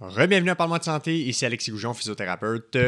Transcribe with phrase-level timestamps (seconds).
[0.00, 2.78] Rebienvenue à Parle-moi de santé, ici Alexis Goujon, physiothérapeute.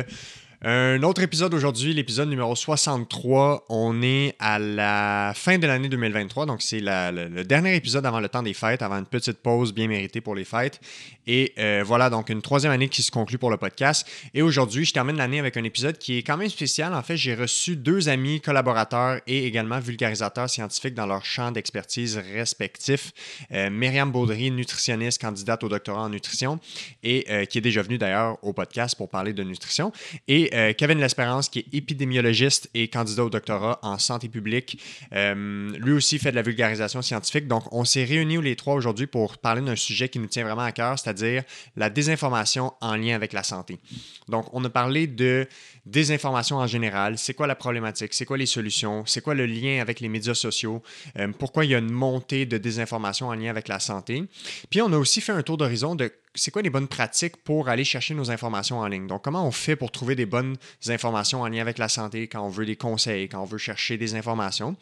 [0.65, 3.65] Un autre épisode aujourd'hui, l'épisode numéro 63.
[3.69, 8.29] On est à la fin de l'année 2023, donc c'est le, dernier épisode avant le
[8.29, 10.81] temps des fêtes, avant une petite pause bien méritée pour les fêtes.
[11.27, 14.07] Et euh, voilà, donc une troisième année qui se conclut pour le podcast.
[14.35, 16.95] Et aujourd'hui, je termine l'année avec un épisode qui est quand même spécial.
[16.95, 22.19] En fait, j'ai reçu deux amis collaborateurs et également vulgarisateurs scientifiques dans leur champ d'expertise
[22.35, 23.13] respectifs.
[23.51, 26.61] Euh, Myriam Baudry, nutritionniste, candidate au doctorat en nutrition
[27.03, 29.91] et euh, qui est déjà venue d'ailleurs au podcast pour parler de nutrition.
[30.29, 34.79] Et euh, Kevin L'Espérance, qui est épidémiologiste et candidat au doctorat en santé publique.
[35.13, 37.47] Euh, lui aussi fait de la vulgarisation scientifique.
[37.47, 40.63] Donc, on s'est réunis les trois aujourd'hui pour parler d'un sujet qui nous tient vraiment
[40.63, 41.43] à cœur, c'est-à-dire
[41.77, 43.79] la désinformation en lien avec la santé.
[44.29, 45.47] Donc, on a parlé de
[45.87, 47.19] désinformation en général.
[47.19, 48.15] C'est quoi la problématique?
[48.15, 49.05] C'est quoi les solutions?
[49.07, 50.83] C'est quoi le lien avec les médias sociaux?
[51.19, 54.25] Euh, pourquoi il y a une montée de désinformation en lien avec la santé?
[54.71, 57.69] Puis, on a aussi fait un tour d'horizon de c'est quoi les bonnes pratiques pour
[57.69, 59.07] aller chercher nos informations en ligne?
[59.07, 60.57] Donc, comment on fait pour trouver des bonnes
[60.89, 63.99] informations en lien avec la santé quand on veut des conseils, quand on veut chercher
[63.99, 64.77] des informations?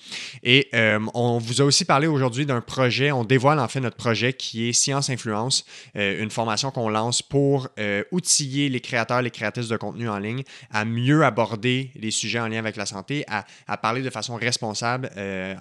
[0.45, 3.97] Et euh, on vous a aussi parlé aujourd'hui d'un projet, on dévoile en fait notre
[3.97, 5.65] projet qui est Science Influence,
[5.97, 10.19] euh, une formation qu'on lance pour euh, outiller les créateurs, les créatrices de contenu en
[10.19, 14.37] ligne à mieux aborder les sujets en lien avec la santé, à, parler de façon
[14.37, 15.11] responsable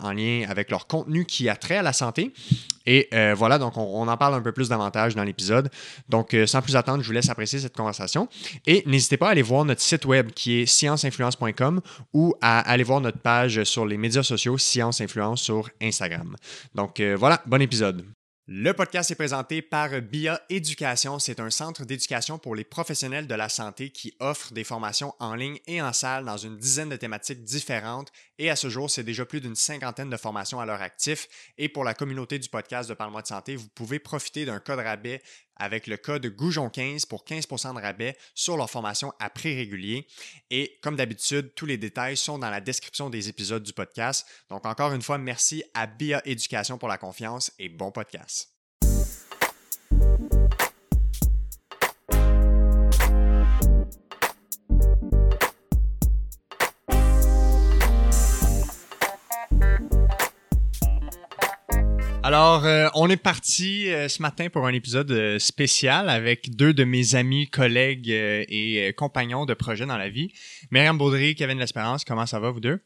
[0.02, 2.34] en lien avec leur contenu qui a trait à la santé.
[2.86, 5.70] Et voilà, donc on, on en parle un peu plus davantage dans l'épisode.
[6.08, 8.28] Donc, euh, sans plus attendre, je vous laisse apprécier cette conversation.
[8.66, 11.82] Et n'hésitez pas à aller voir notre site web qui est scienceinfluence.com
[12.14, 16.36] ou à aller voir notre page sur les médias sociaux Science Influence sur Instagram.
[16.76, 18.06] Donc, euh, voilà, bon épisode.
[18.52, 21.20] Le podcast est présenté par BIA Éducation.
[21.20, 25.36] C'est un centre d'éducation pour les professionnels de la santé qui offre des formations en
[25.36, 28.12] ligne et en salle dans une dizaine de thématiques différentes.
[28.40, 31.28] Et à ce jour, c'est déjà plus d'une cinquantaine de formations à leur actif.
[31.60, 34.80] Et pour la communauté du podcast de Parle-moi de santé, vous pouvez profiter d'un code
[34.80, 35.22] rabais
[35.60, 40.08] avec le code Goujon15 pour 15% de rabais sur leur formation à prix régulier.
[40.50, 44.26] Et comme d'habitude, tous les détails sont dans la description des épisodes du podcast.
[44.50, 48.59] Donc encore une fois, merci à BIA Éducation pour la confiance et bon podcast.
[62.30, 66.76] Alors, euh, on est parti euh, ce matin pour un épisode euh, spécial avec deux
[66.76, 70.32] de mes amis, collègues et compagnons de projet dans la vie.
[70.70, 72.82] Myriam Baudry, Kevin L'Espérance, comment ça va vous deux?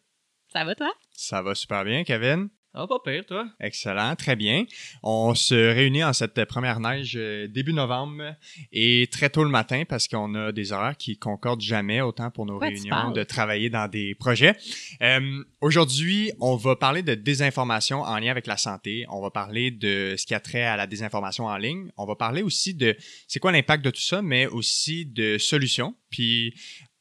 [0.54, 0.94] Ça va toi?
[1.12, 2.48] Ça va super bien, Kevin.
[2.76, 3.48] Ah, pas pire, toi.
[3.60, 4.66] Excellent, très bien.
[5.04, 8.36] On se réunit en cette première neige euh, début novembre
[8.72, 12.48] et très tôt le matin parce qu'on a des horaires qui concordent jamais autant pour
[12.48, 14.56] nos Quoi réunions de travailler dans des projets.
[15.04, 19.06] Euh, Aujourd'hui, on va parler de désinformation en lien avec la santé.
[19.08, 21.90] On va parler de ce qui a trait à la désinformation en ligne.
[21.96, 22.98] On va parler aussi de
[23.30, 25.96] c'est quoi l'impact de tout ça, mais aussi de solutions.
[26.10, 26.54] Puis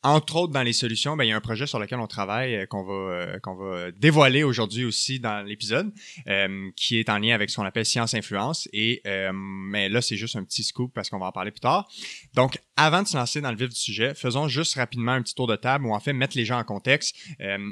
[0.04, 2.56] entre autres, dans les solutions, ben, il y a un projet sur lequel on travaille
[2.56, 5.92] euh, qu'on va, euh, va dévoiler aujourd'hui aussi dans l'épisode,
[6.26, 8.68] euh, qui est en lien avec ce qu'on appelle science influence.
[8.72, 9.00] Et
[9.32, 11.88] mais là, c'est juste un petit scoop parce qu'on va en parler plus tard.
[12.34, 15.34] Donc, avant de se lancer dans le vif du sujet, faisons juste rapidement un petit
[15.34, 17.16] tour de table ou en fait mettre les gens en contexte.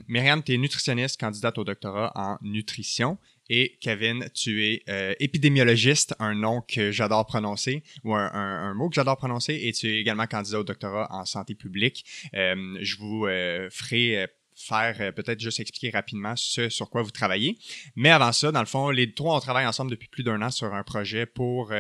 [0.08, 3.18] Myriam, tu es nutritionniste, candidate au doctorat en nutrition.
[3.52, 8.94] Et Kevin, tu es euh, épidémiologiste, un nom que j'adore prononcer, ou un, mot que
[8.94, 12.04] j'adore prononcer, et tu es également candidat au doctorat en santé publique.
[12.34, 17.58] Euh, je vous euh, ferai faire peut-être juste expliquer rapidement ce sur quoi vous travaillez.
[17.96, 20.50] Mais avant ça, dans le fond, les trois, on travaille ensemble depuis plus d'un an
[20.50, 21.72] sur un projet pour,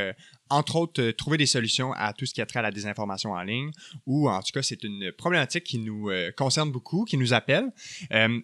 [0.48, 3.42] entre autres, trouver des solutions à tout ce qui a trait à la désinformation en
[3.42, 3.70] ligne,
[4.06, 7.70] ou en tout cas, c'est une problématique qui nous concerne beaucoup, qui nous appelle.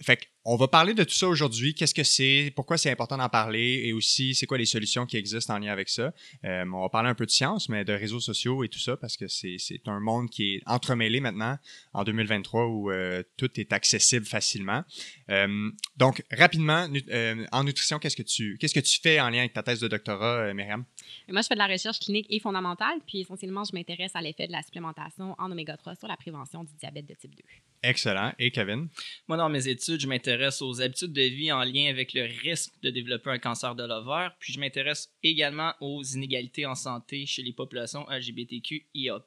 [0.02, 1.74] Fait on va parler de tout ça aujourd'hui.
[1.74, 2.52] Qu'est-ce que c'est?
[2.54, 3.82] Pourquoi c'est important d'en parler?
[3.84, 6.14] Et aussi, c'est quoi les solutions qui existent en lien avec ça?
[6.44, 8.96] Euh, on va parler un peu de science, mais de réseaux sociaux et tout ça,
[8.96, 11.58] parce que c'est un monde qui est entremêlé maintenant
[11.92, 14.84] en 2023 où euh, tout est accessible facilement.
[15.30, 19.28] Euh, donc, rapidement, nu- euh, en nutrition, qu'est-ce que tu qu'est-ce que tu fais en
[19.30, 20.84] lien avec ta thèse de doctorat, euh, Myriam?
[21.28, 24.46] Moi, je fais de la recherche clinique et fondamentale, puis essentiellement, je m'intéresse à l'effet
[24.46, 27.42] de la supplémentation en oméga 3 sur la prévention du diabète de type 2.
[27.82, 28.32] Excellent.
[28.38, 28.88] Et Kevin?
[29.28, 32.72] Moi, dans mes études, je m'intéresse aux habitudes de vie en lien avec le risque
[32.82, 37.42] de développer un cancer de l'ovaire, puis je m'intéresse également aux inégalités en santé chez
[37.42, 39.22] les populations LGBTQIA+.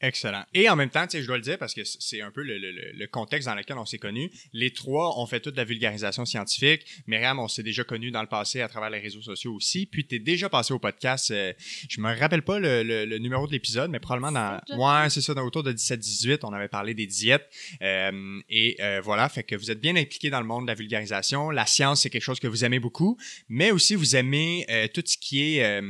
[0.00, 0.44] Excellent.
[0.52, 2.70] Et en même temps, je dois le dire parce que c'est un peu le, le-
[2.70, 4.30] le- le contexte dans lequel on s'est connus.
[4.52, 6.84] Les trois ont fait toute la vulgarisation scientifique.
[7.06, 9.86] Myriam, on s'est déjà connus dans le passé à travers les réseaux sociaux aussi.
[9.86, 11.30] Puis tu es déjà passé au podcast.
[11.30, 11.52] euh,
[11.88, 14.60] je me rappelle pas le, numéro de l'épisode, mais probablement dans.
[14.66, 17.48] 17, je Ouais, c'est ça, dans, autour de 17-18, on avait parlé des diètes.
[17.80, 20.74] Euh, et euh, voilà, fait que vous êtes bien impliqué dans le monde de la
[20.74, 21.48] vulgarisation.
[21.50, 23.16] La science, c'est quelque chose que vous aimez beaucoup,
[23.48, 25.80] mais aussi vous aimez tout ce qui est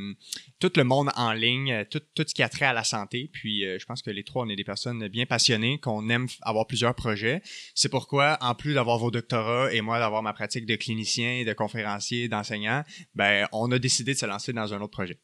[0.59, 3.29] tout le monde en ligne, tout, tout ce qui a trait à la santé.
[3.33, 6.67] Puis je pense que les trois, on est des personnes bien passionnées, qu'on aime avoir
[6.67, 7.43] plusieurs projets.
[7.75, 11.53] C'est pourquoi, en plus d'avoir vos doctorats et moi d'avoir ma pratique de clinicien, de
[11.53, 12.85] conférencier, d'enseignant,
[13.15, 15.19] ben on a décidé de se lancer dans un autre projet.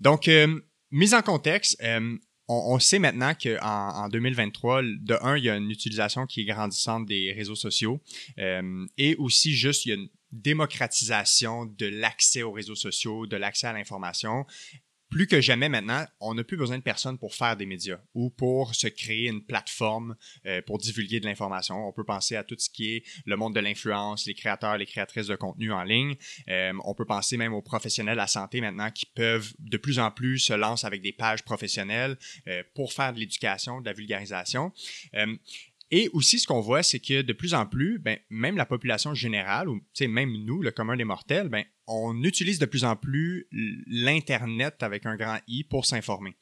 [0.00, 0.60] Donc, euh,
[0.90, 2.16] mise en contexte, euh,
[2.48, 6.42] on, on sait maintenant qu'en en 2023, de un, il y a une utilisation qui
[6.42, 8.00] est grandissante des réseaux sociaux
[8.38, 13.36] euh, et aussi juste il y a une démocratisation de l'accès aux réseaux sociaux, de
[13.36, 14.46] l'accès à l'information.
[15.10, 18.30] Plus que jamais maintenant, on n'a plus besoin de personne pour faire des médias ou
[18.30, 20.16] pour se créer une plateforme
[20.46, 21.86] euh, pour divulguer de l'information.
[21.86, 24.86] On peut penser à tout ce qui est le monde de l'influence, les créateurs, les
[24.86, 26.16] créatrices de contenu en ligne.
[26.48, 29.98] Euh, on peut penser même aux professionnels de la santé maintenant qui peuvent de plus
[29.98, 32.16] en plus se lancer avec des pages professionnelles
[32.48, 34.72] euh, pour faire de l'éducation, de la vulgarisation.
[35.90, 39.14] Et aussi, ce qu'on voit, c'est que de plus en plus, ben, même la population
[39.14, 43.46] générale, ou même nous, le commun des mortels, ben, on utilise de plus en plus
[43.86, 46.34] l'Internet avec un grand I pour s'informer.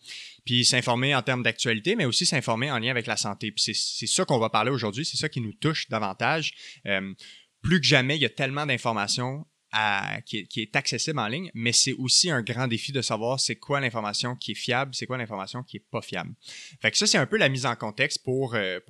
[0.45, 3.53] Puis s'informer en termes d'actualité, mais aussi s'informer en lien avec la santé.
[3.53, 6.53] Puis c'est- ça qu'on va parler aujourd'hui, c'est ça qui nous touche davantage.
[6.87, 7.13] Euh,
[7.63, 9.47] plus que jamais, il y a tellement d'informations
[10.27, 13.57] qui, qui est accessible en ligne, mais c'est aussi un grand défi de savoir c'est
[13.57, 16.35] quoi l'information qui est fiable, c'est quoi l'information qui est pas fiable.
[16.83, 18.81] Fait que ça, c'est un peu la mise en contexte pour, euh,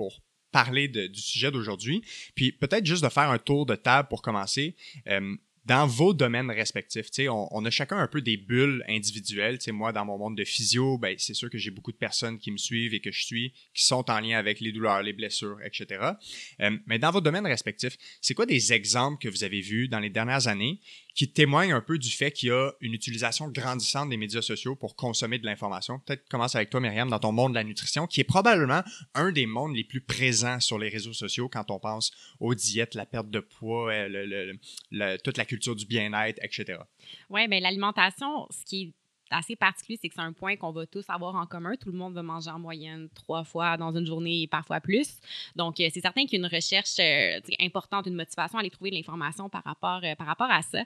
[0.51, 2.03] parler du sujet d'aujourd'hui.
[2.35, 4.77] Puis peut-être juste de faire un tour de table pour commencer.
[5.07, 9.59] Euh, dans vos domaines respectifs, on, on a chacun un peu des bulles individuelles.
[9.69, 12.51] Moi, dans mon monde de physio, ben, c'est sûr que j'ai beaucoup de personnes qui
[12.51, 15.59] me suivent et que je suis, qui sont en lien avec les douleurs, les blessures,
[15.65, 16.13] etc.
[16.61, 20.01] Euh, mais dans vos domaines respectifs, c'est quoi des exemples que vous avez vus dans
[20.01, 20.81] les dernières années
[21.15, 24.77] qui témoignent un peu du fait qu'il y a une utilisation grandissante des médias sociaux
[24.77, 25.99] pour consommer de l'information?
[26.01, 28.83] Peut-être commence avec toi, Myriam, dans ton monde de la nutrition, qui est probablement
[29.15, 32.11] un des mondes les plus présents sur les réseaux sociaux quand on pense
[32.41, 34.57] aux diètes, la perte de poids, euh,
[34.91, 36.79] le- toute la culture du bien-être, etc.
[37.31, 38.93] Oui, bien, l'alimentation, ce qui est
[39.33, 41.75] assez particulier, c'est que c'est un point qu'on va tous avoir en commun.
[41.81, 45.19] Tout le monde va manger en moyenne trois fois dans une journée et parfois plus.
[45.57, 48.71] Donc, euh, c'est certain qu'il y a une recherche euh, importante, une motivation à aller
[48.71, 50.85] trouver de l'information par rapport, euh, par rapport à ça.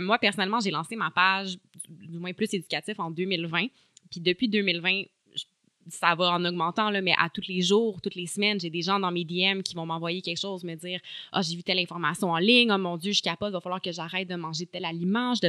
[0.00, 1.56] Moi, personnellement, j'ai lancé ma page,
[1.88, 3.66] du moins plus éducatif, en 2020.
[4.10, 5.02] Puis depuis 2020,
[5.34, 5.44] je-
[5.88, 8.82] ça va en augmentant, là, mais à tous les jours, toutes les semaines, j'ai des
[8.82, 11.00] gens dans mes DM qui vont m'envoyer quelque chose, me dire
[11.32, 13.80] Ah, j'ai vu telle information en ligne, oh mon Dieu, je capote, il va falloir
[13.80, 15.48] que j'arrête de manger tel aliment, je,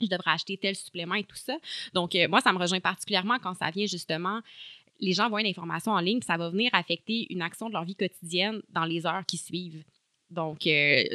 [0.00, 1.56] je devrais acheter tel supplément et tout ça.
[1.92, 4.40] Donc, euh, moi, ça me rejoint particulièrement quand ça vient justement.
[5.00, 7.84] Les gens voient une information en ligne, ça va venir affecter une action de leur
[7.84, 9.84] vie quotidienne dans les heures qui suivent.
[10.34, 10.66] Donc,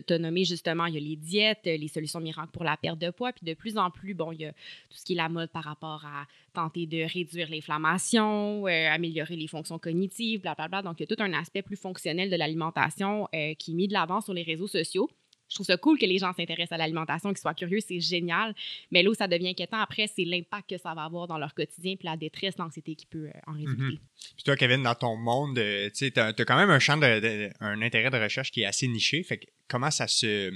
[0.10, 3.10] nommé justement, il y a les diètes, euh, les solutions miracles pour la perte de
[3.10, 5.30] poids, puis de plus en plus, bon, il y a tout ce qui est la
[5.30, 10.82] mode par rapport à tenter de réduire l'inflammation, euh, améliorer les fonctions cognitives, blablabla.
[10.84, 13.88] Donc, il y a tout un aspect plus fonctionnel de l'alimentation euh, qui est mis
[13.88, 15.10] de l'avant sur les réseaux sociaux.
[15.50, 18.54] Je trouve ça cool que les gens s'intéressent à l'alimentation, qu'ils soient curieux, c'est génial.
[18.92, 21.54] Mais là où ça devient inquiétant après, c'est l'impact que ça va avoir dans leur
[21.56, 23.81] quotidien, puis la détresse, l'anxiété qui peut euh, en résulter.
[23.81, 23.98] Mhm.
[24.36, 27.50] Puis toi, Kevin, dans ton monde, euh, tu as quand même un champ de, de-
[27.60, 29.24] un intérêt de recherche qui est assez niché.
[29.24, 30.51] Fait que comment ça se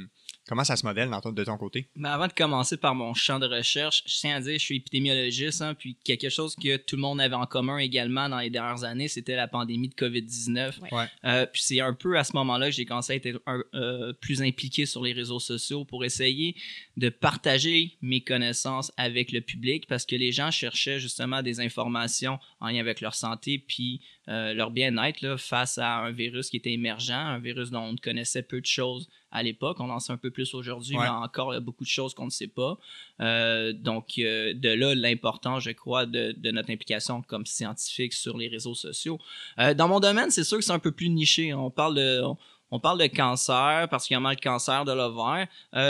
[0.48, 1.88] comment ça se modèle dans ton- de ton côté?
[1.95, 4.75] Mais avant de commencer par mon champ de recherche, je tiens à dire, je suis
[4.78, 8.50] épidémiologiste, hein, puis quelque chose que tout le monde avait en commun également dans les
[8.50, 10.80] dernières années, c'était la pandémie de COVID-19.
[10.81, 10.94] Ouais.
[10.94, 11.06] Ouais.
[11.25, 14.13] Euh, puis c'est un peu à ce moment-là que j'ai commencé à être un- euh,
[14.13, 16.56] plus impliqué sur les réseaux sociaux pour essayer
[16.98, 22.40] de partager mes connaissances avec le public parce que les gens cherchaient justement des informations
[22.60, 26.71] en lien avec leur santé puis euh, leur bien-être face à un virus qui était
[26.71, 29.78] émergent, un virus dont on connaissait peu de choses à l'époque.
[29.80, 31.04] On en sait un peu plus aujourd'hui, Ouais.
[31.04, 32.78] mais encore il y a beaucoup de choses qu'on ne sait pas.
[33.19, 38.38] Euh, donc, euh, de là, l'importance, je crois, de, de notre implication comme scientifique sur
[38.38, 39.19] les réseaux sociaux.
[39.57, 41.54] Dans mon domaine, c'est sûr que c'est un peu plus niché.
[41.54, 42.38] On parle de, on,
[42.71, 45.47] on parle de cancer, particulièrement le cancer de l'ovaire,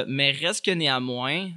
[0.07, 1.49] mais reste que néanmoins,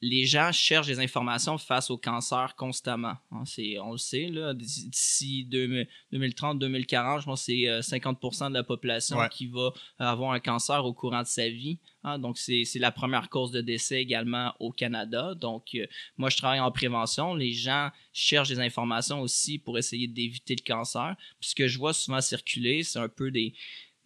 [0.00, 3.16] les gens cherchent des informations face au cancer constamment.
[3.32, 3.42] Hein,
[3.82, 8.54] on le sait, là, d'ici- d'ici 2000 2030-2040, je pense que c'est euh, 50% de
[8.54, 9.28] la population Ouais.
[9.30, 11.78] qui va avoir un cancer au courant de sa vie.
[12.04, 12.18] hein.
[12.18, 15.34] donc, c'est, c'est la première cause de décès également au Canada.
[15.34, 15.86] Donc, euh,
[16.16, 17.34] moi, je travaille en prévention.
[17.34, 21.16] Les gens cherchent des informations aussi pour essayer d'éviter le cancer.
[21.40, 23.52] Puis ce que je vois souvent circuler, c'est un peu des,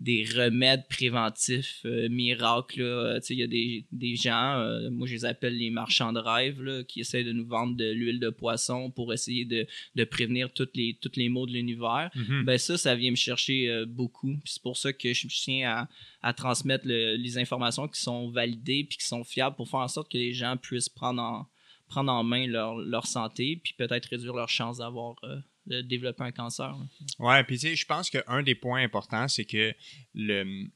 [0.02, 3.18] des remèdes préventifs euh, miracles.
[3.22, 6.18] sais, Il y a des, des gens, euh, moi je les appelle les marchands de
[6.18, 10.04] rêve, là, qui essaient de nous vendre de l'huile de poisson pour essayer de, de
[10.04, 12.10] prévenir toutes les, toutes les maux de l'univers.
[12.16, 12.44] Mhm.
[12.44, 14.34] Ben ça, ça vient me chercher euh, beaucoup.
[14.44, 15.88] C'est pour ça que je tiens à,
[16.28, 19.88] à transmettre le- les informations qui sont validées puis qui sont fiables pour faire en
[19.88, 21.46] sorte que les gens puissent prendre en,
[21.88, 26.24] prendre en main leur, leur santé puis peut-être réduire leurs chances d'avoir euh, de développer
[26.24, 26.68] un cancer.
[26.68, 26.86] là.
[27.18, 29.74] Ouais, puis tu sais, je pense qu'un des points importants, c'est que
[30.14, 30.66] le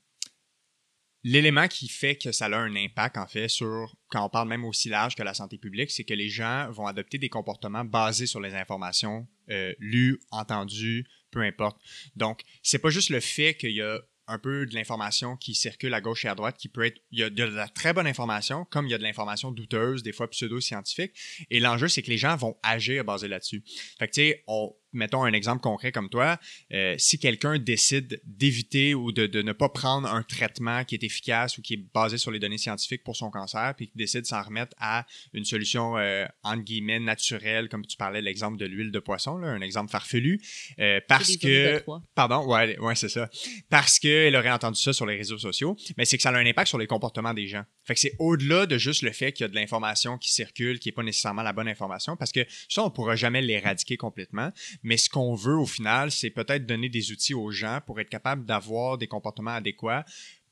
[1.28, 4.64] l'élément qui fait que ça a un impact, en fait, sur, quand on parle même
[4.64, 8.26] aussi large que la santé publique, c'est que les gens vont adopter des comportements basés
[8.26, 11.82] sur les informations euh, lues, entendues, peu importe.
[12.14, 15.94] Donc, c'est pas juste le fait qu'il y a un peu de l'information qui circule
[15.94, 18.06] à gauche et à droite, qui peut être, il y a de la très bonne
[18.06, 21.12] information, comme il y a de l'information douteuse, des fois pseudo-scientifique.
[21.50, 23.62] Et l'enjeu, c'est que les gens vont agir basé là-dessus.
[23.98, 26.38] Fait que, tu sais, on, mettons un exemple concret comme toi,
[26.72, 31.04] euh, si quelqu'un décide d'éviter ou de, de ne pas prendre un traitement qui est
[31.04, 34.22] efficace ou qui est basé sur les données scientifiques pour son cancer, puis qui décide
[34.22, 38.56] de s'en remettre à une solution, euh, entre guillemets, naturelle, comme tu parlais de l'exemple
[38.56, 40.40] de l'huile de poisson, là, un exemple farfelu,
[40.78, 41.78] euh, parce que...
[41.80, 42.02] 3.
[42.14, 43.28] Pardon, ouais, ouais c'est ça.
[43.68, 46.46] Parce qu'elle aurait entendu ça sur les réseaux sociaux, mais c'est que ça a un
[46.46, 47.64] impact sur les comportements des gens.
[47.84, 50.78] Fait que c'est au-delà de juste le fait qu'il y a de l'information qui circule,
[50.78, 54.50] qui n'est pas nécessairement la bonne information, parce que ça, on pourra jamais l'éradiquer complètement.
[54.82, 58.10] Mais ce qu'on veut au final, c'est peut-être donner des outils aux gens pour être
[58.10, 60.04] capable d'avoir des comportements adéquats,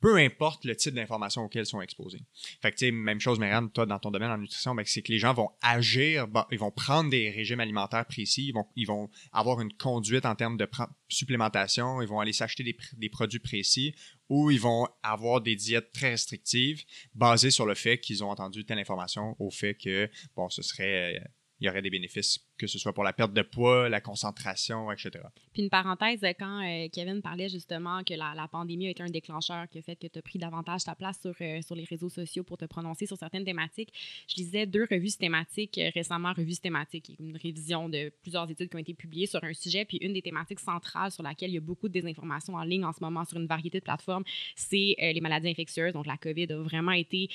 [0.05, 2.21] peu importe le type d'information auquel ils sont exposés.
[2.61, 5.17] Fait que, même chose, Myriam, toi, dans ton domaine en nutrition, ben, c'est que les
[5.17, 9.73] gens vont agir, bah, ils vont prendre des régimes alimentaires précis, ils vont, avoir une
[9.73, 10.69] conduite en termes de
[11.07, 13.95] supplémentation, ils vont aller s'acheter des, des produits précis
[14.29, 18.63] ou ils vont avoir des diètes très restrictives basées sur le fait qu'ils ont entendu
[18.63, 21.19] telle information au fait que, bon, ce serait, euh,
[21.59, 24.91] il y aurait des bénéfices, que ce soit pour la perte de poids, la concentration,
[24.91, 25.11] etc.
[25.53, 29.67] Puis une parenthèse, quand euh, Kevin parlait justement que la, pandémie a été un déclencheur
[29.69, 32.09] qui a fait que tu as pris davantage ta place sur, euh, sur les réseaux
[32.09, 33.91] sociaux pour te prononcer sur certaines thématiques,
[34.27, 38.75] je lisais deux revues thématiques euh, récemment, revues thématiques, une révision de plusieurs études qui
[38.75, 41.57] ont été publiées sur un sujet, puis une des thématiques centrales sur laquelle il y
[41.57, 44.23] a beaucoup de désinformation en ligne en ce moment sur une variété de plateformes,
[44.55, 45.93] c'est euh, les maladies infectieuses.
[45.93, 47.29] Donc la COVID a vraiment été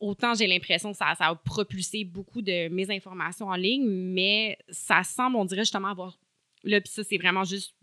[0.00, 5.36] autant j'ai l'impression que ça, a propulsé beaucoup de mésinformations en ligne, mais ça semble,
[5.36, 6.18] on dirait justement avoir.
[6.64, 7.74] Là, puis ça, c'est vraiment juste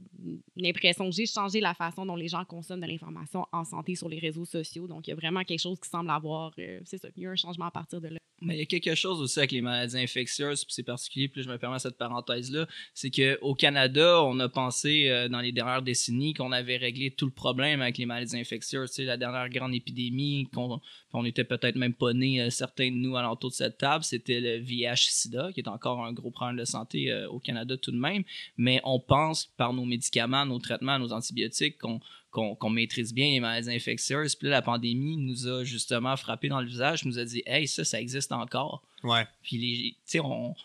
[0.55, 3.95] une impression que j'ai changé la façon dont les gens consomment de l'information en santé
[3.95, 4.87] sur les réseaux sociaux.
[4.87, 6.53] Donc, il y a vraiment quelque chose qui semble avoir.
[6.59, 8.19] euh, c'est ça, il y a un changement à partir de là.
[8.41, 11.41] Mais il y a quelque chose aussi avec les maladies infectieuses, puis c'est particulier, puis
[11.41, 15.81] je me permets cette parenthèse-là, c'est qu'au Canada, on a pensé euh, dans les dernières
[15.81, 18.91] décennies qu'on avait réglé tout le problème avec les maladies infectieuses.
[18.91, 20.79] Tu sais, la dernière grande épidémie, qu'on
[21.13, 24.39] on était peut-être même pas nés, euh, certains de nous, alentour de cette table, c'était
[24.39, 28.23] le VIH-Sida, qui est encore un gros problème de santé au Canada tout de même.
[28.83, 34.35] On pense, par nos médicaments, nos traitements, nos antibiotiques, qu'on maîtrise bien les maladies infectieuses.
[34.35, 37.67] Puis là, la pandémie nous a justement frappé dans le visage, nous a dit Hey,
[37.67, 38.83] ça, ça existe encore.
[39.03, 39.25] Ouais.
[39.43, 40.55] Puis, tu sais, on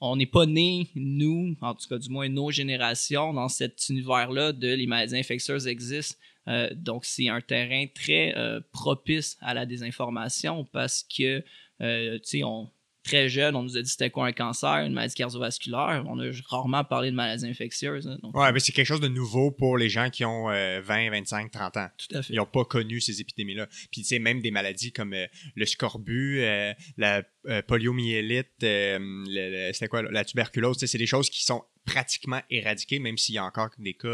[0.00, 4.52] on n'est pas nés, nous, en tout cas, du moins nos générations, dans cet univers-là
[4.52, 6.18] de les maladies infectieuses existent.
[6.48, 11.42] Euh, donc, c'est un terrain très euh, propice à la désinformation parce que,
[11.80, 12.70] euh, tu sais, on
[13.06, 16.04] très jeune, on nous a dit c'était quoi un cancer, une maladie cardiovasculaire.
[16.06, 18.06] On a rarement parlé de maladies infectieuses.
[18.08, 18.18] hein.
[18.22, 21.10] donc, Ouais, mais c'est quelque chose de nouveau pour les gens qui ont euh, 20,
[21.10, 21.88] 25, 30 ans.
[21.96, 22.32] tout à fait.
[22.32, 23.66] Ils n'ont pas connu ces épidémies-là.
[23.90, 28.98] Puis, tu sais, même des maladies comme euh, le scorbut, euh, la euh, poliomyélite, le-
[29.68, 33.38] le- c'était quoi, la tuberculose, c'est des choses qui sont pratiquement éradiquées, même s'il y
[33.38, 34.08] a encore des cas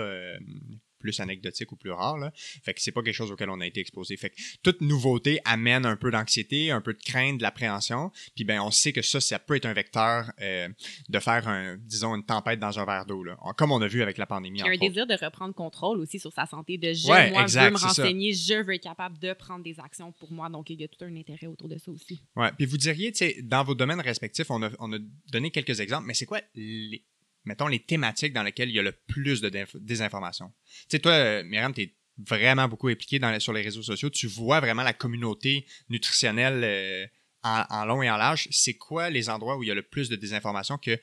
[1.02, 2.18] plus anecdotiques ou plus rares.
[2.18, 2.32] Là.
[2.34, 4.16] Fait que c'est pas quelque chose auquel on a été exposé.
[4.16, 8.10] Fait que toute nouveauté amène un peu d'anxiété, un peu de crainte, de l'appréhension.
[8.34, 10.68] Puis ben on sait que ça, ça peut être un vecteur euh,
[11.08, 13.24] de faire, un, disons, une tempête dans un verre d'eau.
[13.56, 14.60] Comme on a vu avec la pandémie.
[14.60, 14.80] Il y a un autres.
[14.80, 17.78] désir de reprendre contrôle aussi sur sa santé, de je, Ouais, moi, exact, veux me
[17.78, 17.88] ça.
[17.88, 20.48] renseigner, je veux être capable de prendre des actions pour moi.
[20.48, 22.20] Donc, il y a tout un intérêt autour de ça aussi.
[22.36, 22.50] Ouais.
[22.56, 24.98] Puis vous diriez, tu sais, dans vos domaines respectifs, on a, on a
[25.30, 27.04] donné quelques exemples, mais c'est quoi les,
[27.44, 30.52] mettons, les thématiques dans lesquelles il y a le plus de désinformation?
[30.64, 34.10] Tu sais, toi, Myriam, tu es vraiment beaucoup impliqué sur les réseaux sociaux.
[34.10, 37.06] Tu vois vraiment la communauté nutritionnelle euh,
[37.42, 38.48] en, long et en large.
[38.50, 40.98] C'est quoi les endroits où il y a le plus de désinformation que,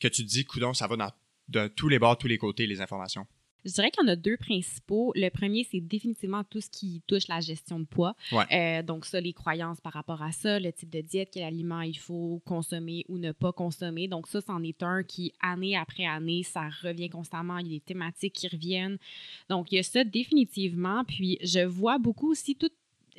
[0.00, 1.12] tu te dis, coudon, ça va
[1.48, 3.26] dans tous les bords, tous les côtés, les informations?
[3.66, 5.12] Je dirais qu'il y en a deux principaux.
[5.16, 8.14] Le premier, c'est définitivement tout ce qui touche la gestion de poids.
[8.30, 8.44] Ouais.
[8.52, 11.80] Euh, donc, ça, les croyances par rapport à ça, le type de diète, quel aliment
[11.82, 14.06] il faut consommer ou ne pas consommer.
[14.06, 17.58] Donc, ça, c'en est un qui, année après année, ça revient constamment.
[17.58, 18.98] Il y a des thématiques qui reviennent.
[19.50, 21.04] Donc, il y a ça définitivement.
[21.04, 22.70] Puis, je vois beaucoup aussi tout.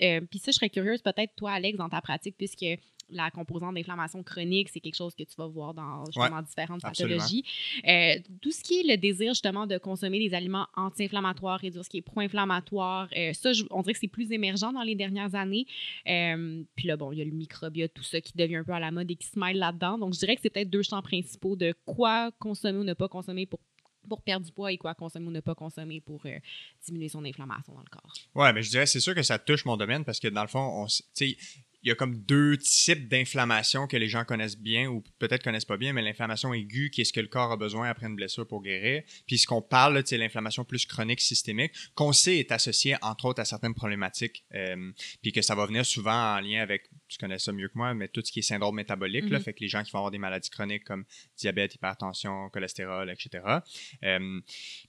[0.01, 2.65] euh, puis ça, je serais curieuse, peut-être toi, Alex, dans ta pratique, puisque
[3.09, 7.17] la composante d'inflammation chronique, c'est quelque chose que tu vas voir dans justement différentes absolument.
[7.19, 7.43] pathologies.
[7.87, 11.89] Euh, tout ce qui est le désir justement de consommer des aliments anti-inflammatoires, réduire ce
[11.89, 15.35] qui est pro-inflammatoire, euh, ça, je- on dirait que c'est plus émergent dans les dernières
[15.35, 15.65] années.
[16.07, 18.73] Euh, puis là, bon, il y a le microbiote, tout ça qui devient un peu
[18.73, 19.97] à la mode et qui se mêle là-dedans.
[19.97, 23.07] Donc, je dirais que c'est peut-être deux champs principaux de quoi consommer ou ne pas
[23.07, 23.59] consommer pour
[24.09, 26.39] pour perdre du poids et quoi consommer ou ne pas consommer pour euh,
[26.85, 28.13] diminuer son inflammation dans le corps.
[28.35, 30.47] Ouais, mais je dirais, c'est sûr que ça touche mon domaine parce que dans le
[30.47, 30.87] fond, on,
[31.83, 35.65] il y a comme deux types d'inflammation que les gens connaissent bien ou peut-être connaissent
[35.65, 38.15] pas bien, mais l'inflammation aiguë, qui est ce que le corps a besoin après une
[38.15, 39.03] blessure pour guérir.
[39.27, 43.41] Puis ce qu'on parle, c'est l'inflammation plus chronique systémique, qu'on sait est associée entre autres
[43.41, 44.91] à certaines problématiques, euh,
[45.21, 47.93] puis que ça va venir souvent en lien avec, tu connais ça mieux que moi,
[47.93, 49.43] mais tout ce qui est syndrome métabolique, là, Mhm.
[49.43, 51.05] fait que les gens qui vont avoir des maladies chroniques comme
[51.37, 53.43] diabète, hypertension, cholestérol, etc.
[54.03, 54.41] Euh,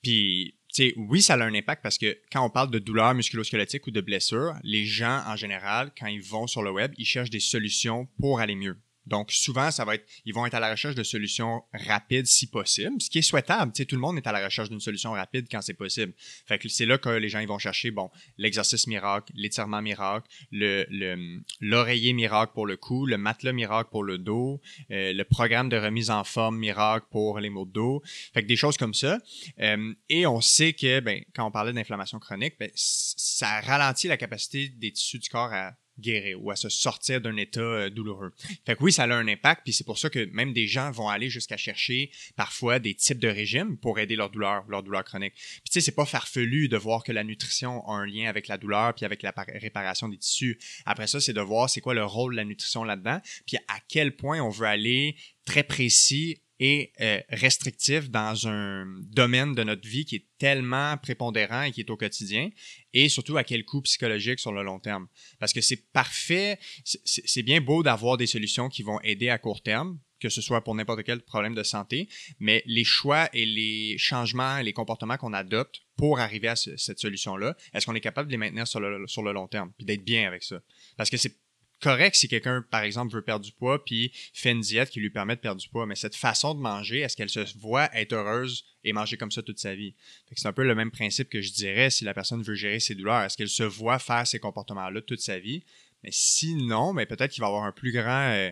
[0.03, 3.15] puis, tu sais, oui, ça a un impact parce que quand on parle de douleurs
[3.15, 7.07] musculosquelettiques ou de blessures, les gens, en général, quand ils vont sur le web, ils
[7.07, 8.77] cherchent des solutions pour aller mieux.
[9.09, 12.47] Donc, souvent, ça va être, ils vont être à la recherche de solutions rapides si
[12.47, 13.73] possible, ce qui est souhaitable.
[13.73, 16.13] Tu tout le monde est à la recherche d'une solution rapide quand c'est possible.
[16.47, 20.85] Fait que c'est là que les gens vont chercher, bon, l'exercice miracle, l'étirement miracle, le,
[20.91, 24.61] le- l'oreiller miracle pour le cou, le matelas miracle pour le dos,
[24.91, 28.03] euh, le programme de remise en forme miracle pour les maux de dos.
[28.35, 29.19] Fait que des choses comme ça.
[29.61, 34.17] Euh, et on sait que, ben, quand on parlait d'inflammation chronique, ben, ça ralentit la
[34.17, 38.33] capacité des tissus du corps à guérir ou à se sortir d'un état euh, douloureux.
[38.67, 40.91] Fait que oui, ça a un impact, puis c'est pour ça que même des gens
[40.91, 45.05] vont aller jusqu'à chercher parfois des types de régimes pour aider leur douleur, leur douleur
[45.05, 45.35] chronique.
[45.35, 48.49] Puis tu sais, c'est pas farfelu de voir que la nutrition a un lien avec
[48.49, 50.59] la douleur puis avec la par- réparation des tissus.
[50.87, 53.79] Après ça, c'est de voir c'est quoi le rôle de la nutrition là-dedans, puis à
[53.89, 59.87] quel point on veut aller très précis et euh, restrictif dans un domaine de notre
[59.89, 62.51] vie qui est tellement prépondérant et qui est au quotidien,
[62.93, 65.07] et surtout à quel coût psychologique sur le long terme.
[65.39, 69.63] Parce que c'est parfait, c'est- bien beau d'avoir des solutions qui vont aider à court
[69.63, 72.09] terme, que ce soit pour n'importe quel problème de santé,
[72.41, 76.99] mais les choix et les changements les comportements qu'on adopte pour arriver à ce- cette
[76.99, 79.87] solution-là, est-ce qu'on est capable de les maintenir sur le, sur le long terme, puis
[79.87, 80.61] d'être bien avec ça?
[80.97, 81.37] Parce que c'est
[81.81, 85.11] correct si quelqu'un, par exemple, veut perdre du poids puis fait une diète qui lui
[85.11, 88.13] permet de perdre du poids, mais cette façon de manger, est-ce qu'elle se voit être
[88.13, 89.95] heureuse et manger comme ça toute sa vie?
[90.35, 92.95] C'est un peu le même principe que je dirais si la personne veut gérer ses
[92.95, 93.23] douleurs.
[93.23, 95.65] Est-ce qu'elle se voit faire ces comportements-là toute sa vie?
[96.05, 98.51] Mais sinon, mais peut-être qu'il va avoir un plus grand euh,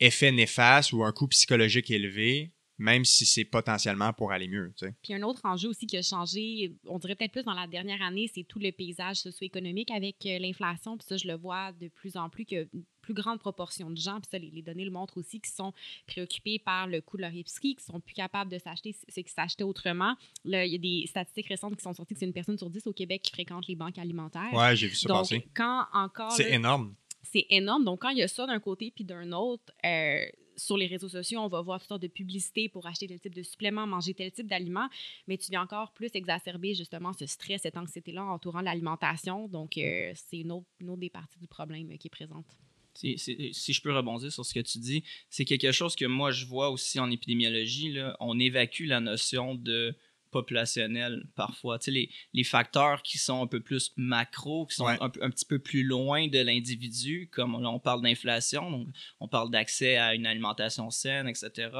[0.00, 4.72] effet néfaste ou un coût psychologique élevé, même si c'est potentiellement pour aller mieux.
[4.76, 4.94] tu sais.
[5.02, 8.00] Puis un autre enjeu aussi qui a changé, on dirait peut-être plus dans la dernière
[8.02, 10.96] année, c'est tout le paysage socio-économique avec euh, l'inflation.
[10.96, 12.68] Puis ça, je le vois de plus en plus que
[13.00, 15.72] plus grande proportion de gens, puis ça, les, les données le montrent aussi, qui sont
[16.06, 19.32] préoccupés par le coût de leur épicerie, qui sont plus capables de s'acheter ce qui
[19.32, 20.14] s'achetaient autrement.
[20.44, 22.68] Là, il y a des statistiques récentes qui sont sorties que c'est une personne sur
[22.68, 24.52] dix au Québec qui fréquente les banques alimentaires.
[24.52, 25.48] Ouais, j'ai vu ça Donc, passer.
[25.54, 26.32] quand encore.
[26.32, 26.94] C'est énorme.
[27.22, 27.84] c'est énorme.
[27.84, 30.26] Donc, quand il y a ça d'un côté puis d'un autre, euh,
[30.58, 33.34] sur les réseaux sociaux, on va voir toutes sortes de publicités pour acheter tel type
[33.34, 34.88] de supplément, manger tel type d'aliment,
[35.26, 39.48] mais tu viens encore plus exacerber justement ce stress, cette anxiété-là entourant l'alimentation.
[39.48, 42.46] Donc, euh, c'est une autre, une autre des parties du problème qui est présente.
[42.94, 46.04] Si, si- si je peux rebondir sur ce que tu dis, c'est quelque chose que
[46.04, 47.92] moi je vois aussi en épidémiologie.
[47.92, 49.94] Là, on évacue la notion de
[50.30, 51.78] populationnel parfois.
[51.78, 54.96] Tu sais, les, les facteurs qui sont un peu plus macro, qui sont Ouais.
[55.00, 58.88] un, petit peu plus loin de l'individu, comme là, on parle d'inflation, donc
[59.20, 61.70] on parle d'accès à une alimentation saine, etc.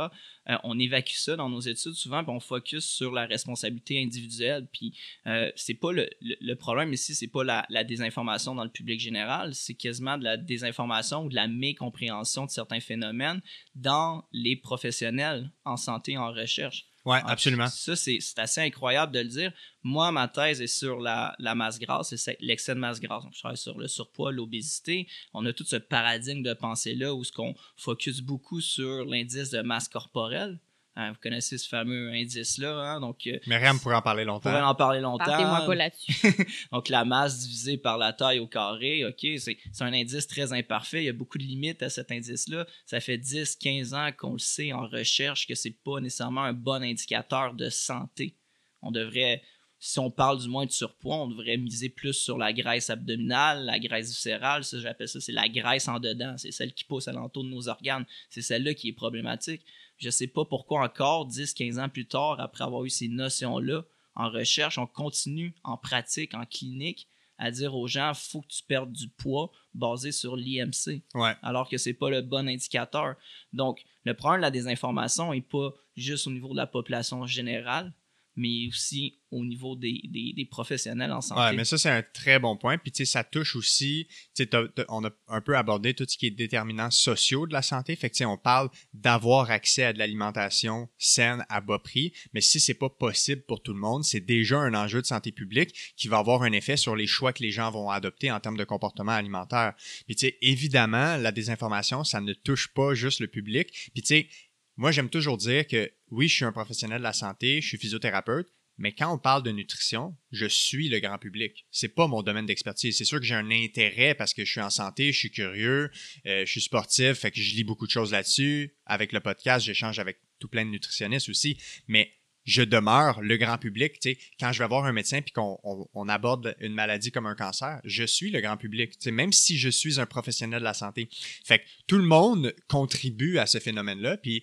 [0.49, 4.67] Euh, on évacue ça dans nos études souvent, puis on focus sur la responsabilité individuelle.
[4.73, 8.65] Puis euh, c'est pas le, le, le problème ici, c'est pas la, la désinformation dans
[8.65, 13.41] le public général, c'est quasiment de la désinformation ou de la mécompréhension de certains phénomènes
[13.75, 16.87] dans les professionnels en santé, en recherche.
[17.09, 17.69] Ouais, Ah, absolument.
[17.69, 19.53] Ça, c'est assez incroyable de le dire.
[19.83, 23.25] Moi, ma thèse est sur la, la masse grasse, c'est l'excès de masse grasse.
[23.25, 25.09] Donc, je travaille sur le surpoids, l'obésité.
[25.33, 29.63] On a tout ce paradigme de pensée-là où ce qu'on focus beaucoup sur l'indice de
[29.63, 30.59] masse corporelle.
[31.01, 32.77] Hein, vous connaissez ce fameux indice-là.
[32.77, 34.69] hein, donc, euh, Myriam pourrait en parler on pourrait longtemps.
[34.69, 35.25] en parler longtemps.
[35.27, 36.13] Partez-moi pas là-dessus.
[36.73, 40.53] Donc, la masse divisée par la taille au carré, OK, c'est c'est un indice très
[40.53, 41.03] imparfait.
[41.03, 42.67] Il y a beaucoup de limites à cet indice-là.
[42.85, 46.53] Ça fait 10, 15 ans qu'on le sait en recherche que c'est pas nécessairement un
[46.53, 48.35] bon indicateur de santé.
[48.83, 49.43] On devrait,
[49.79, 53.65] si on parle du moins de surpoids, on devrait miser plus sur la graisse abdominale,
[53.67, 54.65] la graisse viscérale.
[54.65, 56.35] Ça, j'appelle ça, c'est la graisse en dedans.
[56.39, 58.05] C'est celle qui pousse alentour de nos organes.
[58.31, 59.65] C'est celle-là qui est problématique.
[59.99, 63.83] Je sais pas pourquoi encore, 10, 15 ans plus tard, après avoir eu ces notions-là,
[64.15, 68.63] en recherche, on continue en pratique, en clinique, à dire aux gens, faut que tu
[68.67, 71.35] perdes du poids basé sur l'IMC, Ouais.
[71.43, 73.15] alors que c'est pas le bon indicateur.
[73.53, 77.93] Donc, le problème de la désinformation n'est pas juste au niveau de la population générale,
[78.39, 81.41] mais aussi au niveau des, des, professionnels en santé.
[81.41, 82.79] Ouais, mais ça, c'est un très bon point.
[82.79, 84.51] Puis, tu sais, ça touche aussi, tu sais,
[84.89, 87.95] on a un peu abordé tout ce qui est déterminants sociaux de la santé.
[87.97, 92.15] Fait que, tu sais, on parle d'avoir accès à de l'alimentation saine à bas prix.
[92.33, 95.33] Mais si c'est pas possible pour tout le monde, c'est déjà un enjeu de santé
[95.33, 98.41] publique qui va avoir un effet sur les choix que les gens vont adopter en
[98.41, 99.75] termes de comportement alimentaire.
[100.07, 103.91] Puis, tu sais, évidemment, la désinformation, ça ne touche pas juste le public.
[103.93, 104.29] Puis, tu sais,
[104.79, 107.79] moi, j'aime toujours dire que oui, je suis un professionnel de la santé, je suis
[107.79, 111.67] physiothérapeute, mais quand on parle de nutrition, je suis le grand public.
[111.73, 112.97] C'est pas mon domaine d'expertise.
[112.97, 115.91] C'est sûr que j'ai un intérêt parce que je suis en santé, je suis curieux,
[116.27, 118.77] euh, je suis sportif, fait que je lis beaucoup de choses là-dessus.
[118.87, 121.59] Avec le podcast, j'échange avec tout plein de nutritionnistes aussi.
[121.89, 122.13] Mais
[122.49, 123.97] je demeure le grand public.
[124.01, 127.35] sais, quand je vais voir un médecin puis qu'on on, aborde une maladie comme un
[127.35, 128.95] cancer, je suis le grand public.
[128.99, 131.11] sais, même si je suis un professionnel de la santé.
[131.45, 134.17] Fait que tout le monde contribue à ce phénomène-là.
[134.17, 134.43] Puis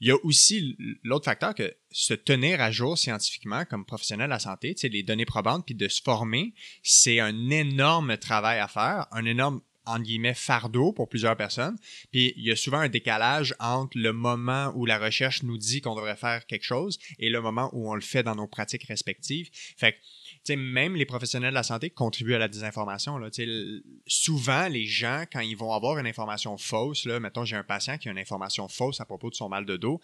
[0.00, 4.32] il y a aussi l'autre facteur que se tenir à jour scientifiquement comme professionnel de
[4.32, 9.06] la santé, les données probantes, puis de se former, c'est un énorme travail à faire,
[9.12, 11.76] un énorme en guillemets fardeau pour plusieurs personnes.
[12.10, 15.80] Puis il y a souvent un décalage entre le moment où la recherche nous dit
[15.80, 18.84] qu'on devrait faire quelque chose et le moment où on le fait dans nos pratiques
[18.84, 19.48] respectives.
[19.52, 19.96] Fait que
[20.54, 23.18] même les professionnels de la santé contribuent à la désinformation.
[23.18, 23.28] Là.
[24.06, 27.98] Souvent, les gens, quand ils vont avoir une information fausse, là, mettons, j'ai un patient
[27.98, 30.00] qui a une information fausse à propos de son mal de dos,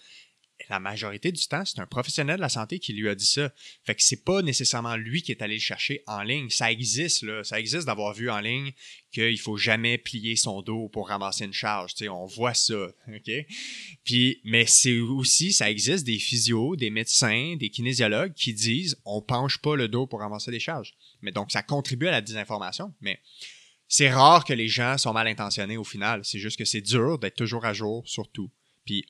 [0.69, 3.53] la majorité du temps, c'est un professionnel de la santé qui lui a dit ça.
[3.85, 6.51] Fait que c'est pas nécessairement lui qui est allé le chercher en ligne.
[6.51, 7.45] Ça existe, là.
[7.45, 8.73] Ça existe d'avoir vu en ligne
[9.13, 11.95] qu'il faut jamais plier son dos pour ramasser une charge.
[12.09, 12.87] on voit ça.
[13.09, 13.31] OK?
[14.05, 19.21] Puis, mais c'est aussi, ça existe des physios, des médecins, des kinésiologues qui disent on
[19.21, 20.95] penche pas le dos pour ramasser des charges.
[21.21, 22.95] Mais donc, ça contribue à la désinformation.
[23.01, 23.21] Mais
[23.89, 26.25] c'est rare que les gens sont mal intentionnés au final.
[26.25, 28.51] C'est juste que c'est dur d'être toujours à jour sur tout.
[28.85, 29.05] Puis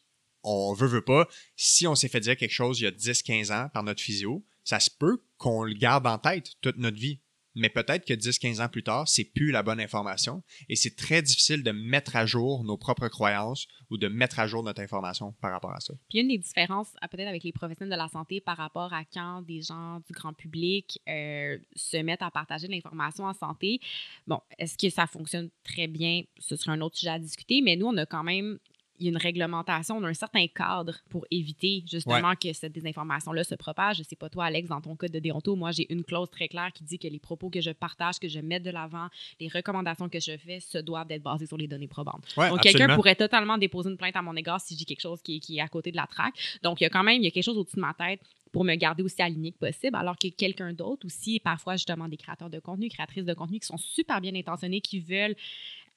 [0.44, 3.52] on veut, veut pas, si on s'est fait dire quelque chose il y a 10-15
[3.52, 7.20] ans par notre physio, ça se peut qu'on le garde en tête toute notre vie.
[7.54, 11.20] Mais peut-être que 10-15 ans plus tard, c'est plus la bonne information et c'est très
[11.20, 15.32] difficile de mettre à jour nos propres croyances ou de mettre à jour notre information
[15.40, 15.92] par rapport à ça.
[16.08, 19.42] Puis une des différences peut-être avec les professionnels de la santé par rapport à quand
[19.42, 23.80] des gens du grand public euh, se mettent à partager de l'information en santé,
[24.26, 26.22] bon, est-ce que ça fonctionne très bien?
[26.38, 28.58] Ce serait un autre sujet à discuter, mais nous, on a quand même
[28.98, 32.72] il y a une réglementation, on a un certain cadre pour éviter justement que cette
[32.72, 33.98] désinformation-là se propage.
[33.98, 36.48] Je sais pas toi, Alex, dans ton code de déonto, moi, j'ai une clause très
[36.48, 39.08] claire qui dit que les propos que je partage, que je mets de l'avant,
[39.40, 42.24] les recommandations que je fais, se doivent d'être basées sur les données probantes.
[42.36, 45.40] Donc, quelqu'un pourrait totalement déposer une plainte à mon égard si j'ai quelque chose qui,
[45.40, 46.34] qui, est à côté de la traque.
[46.62, 48.20] Donc, il y a quand même il y a quelque chose au-dessus de ma tête
[48.52, 52.18] pour me garder aussi aligné que possible, alors que quelqu'un d'autre aussi, parfois justement des
[52.18, 55.34] créateurs de contenu, créatrices de contenu qui sont super bien intentionnés, qui veulent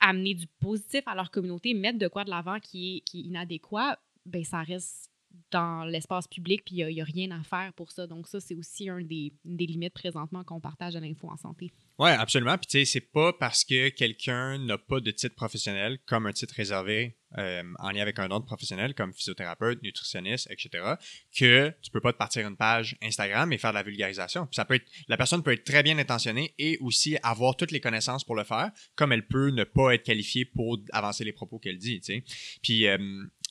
[0.06, 4.44] amener du positif à leur communauté, mettre de quoi de l'avant qui est, inadéquat, ben
[4.44, 5.10] ça reste
[5.52, 8.08] dans l'espace public, puis il n'y a, rien à faire pour ça.
[8.08, 11.72] Donc, ça, c'est aussi un des, des limites présentement qu'on partage à l'info en santé.
[12.00, 12.58] Oui, absolument.
[12.58, 16.32] Puis, tu sais, c'est pas parce que quelqu'un n'a pas de titre professionnel, comme un
[16.32, 20.96] titre réservé euh, en lien avec un autre professionnel, comme physiothérapeute, nutritionniste, etc.,
[21.38, 24.46] que tu peux pas te partir une page Instagram et faire de la vulgarisation.
[24.46, 27.72] Puis ça peut être, la personne peut être très bien intentionnée et aussi avoir toutes
[27.72, 31.34] les connaissances pour le faire, comme elle peut ne pas être qualifiée pour avancer les
[31.34, 32.24] propos qu'elle dit, tu sais.
[32.62, 32.98] Puis, euh,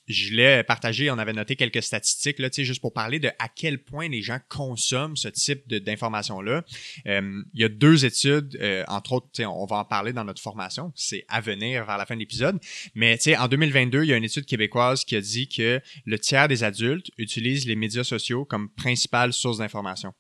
[0.07, 3.83] je l'ai partagé, on avait noté quelques statistiques, là, juste pour parler de à quel
[3.83, 6.65] point les gens consomment ce type d'informations-là.
[7.07, 10.43] Euh, il y a deux études, euh, entre autres, on va en parler dans notre
[10.43, 12.59] formation, c'est à venir vers la fin de l'épisode,
[12.95, 16.49] mais en 2022, il y a une étude québécoise qui a dit que le tiers
[16.49, 20.13] des adultes utilisent les médias sociaux comme principale source d'information.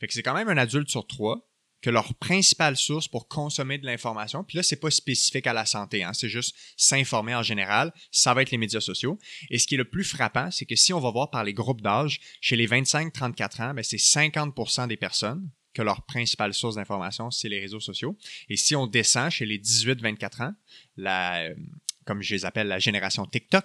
[0.00, 1.48] Fait que c'est quand même un adulte sur trois
[1.82, 5.66] que leur principale source pour consommer de l'information, puis là, c'est pas spécifique à la
[5.66, 9.18] santé, hein, c'est juste s'informer en général, ça va être les médias sociaux.
[9.50, 11.52] Et ce qui est le plus frappant, c'est que si on va voir par les
[11.52, 16.74] groupes d'âge, chez les 25-34 ans, ben, c'est 50% des personnes que leur principale source
[16.74, 18.16] d'information, c'est les réseaux sociaux.
[18.48, 20.52] Et si on descend chez les 18-24 ans,
[20.96, 21.54] la, euh,
[22.04, 23.64] comme je les appelle la génération TikTok,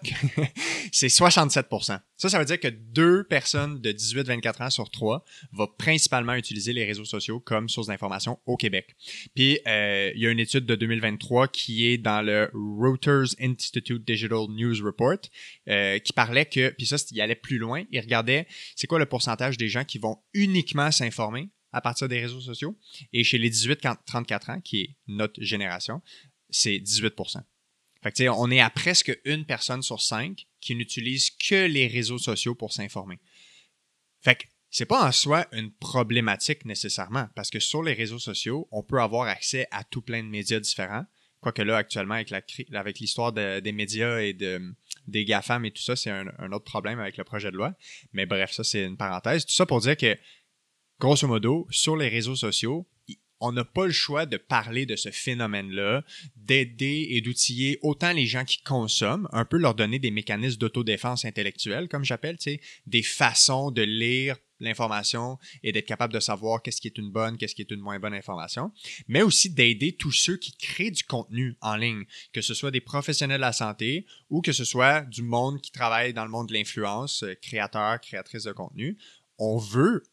[0.92, 5.68] c'est 67% Ça, ça veut dire que deux personnes de 18-24 ans sur trois vont
[5.78, 8.96] principalement utiliser les réseaux sociaux comme source d'information au Québec.
[9.36, 14.06] Puis, euh, il y a une étude de 2023 qui est dans le Reuters Institute
[14.06, 15.18] Digital News Report
[15.70, 19.06] euh, qui parlait que, puis ça, il allait plus loin, il regardait c'est quoi le
[19.06, 22.78] pourcentage des gens qui vont uniquement s'informer à partir des réseaux sociaux.
[23.14, 26.02] Et chez les 18-34 ans, qui est notre génération,
[26.50, 27.14] c'est 18
[28.30, 32.74] on est à presque une personne sur cinq qui n'utilise que les réseaux sociaux pour
[32.74, 33.20] s'informer.
[34.22, 38.68] Fait que c'est pas en soi une problématique nécessairement, parce que sur les réseaux sociaux,
[38.72, 41.06] on peut avoir accès à tout plein de médias différents.
[41.40, 44.76] Quoique là, actuellement, avec, l'histoire des médias et de,
[45.08, 47.74] des GAFAM et tout ça, c'est un, autre problème avec le projet de loi.
[48.12, 49.46] Mais bref, ça, c'est une parenthèse.
[49.46, 50.18] Tout ça pour dire que
[51.00, 52.88] grosso modo, sur les réseaux sociaux,
[53.40, 56.04] on n'a pas le choix de parler de ce phénomène-là,
[56.36, 61.26] d'aider et d'outiller autant les gens qui consomment, un peu leur donner des mécanismes d'autodéfense
[61.26, 62.38] intellectuelle, comme j'appelle,
[62.86, 67.38] des façons de lire l'information et d'être capable de savoir qu'est-ce qui est une bonne,
[67.38, 68.72] qu'est-ce qui est une moins bonne information,
[69.08, 72.82] mais aussi d'aider tous ceux qui créent du contenu en ligne, que ce soit des
[72.82, 76.48] professionnels de la santé ou que ce soit du monde qui travaille dans le monde
[76.48, 78.98] de l'influence, euh, créateurs, créatrices de contenu.
[79.38, 80.04] On veut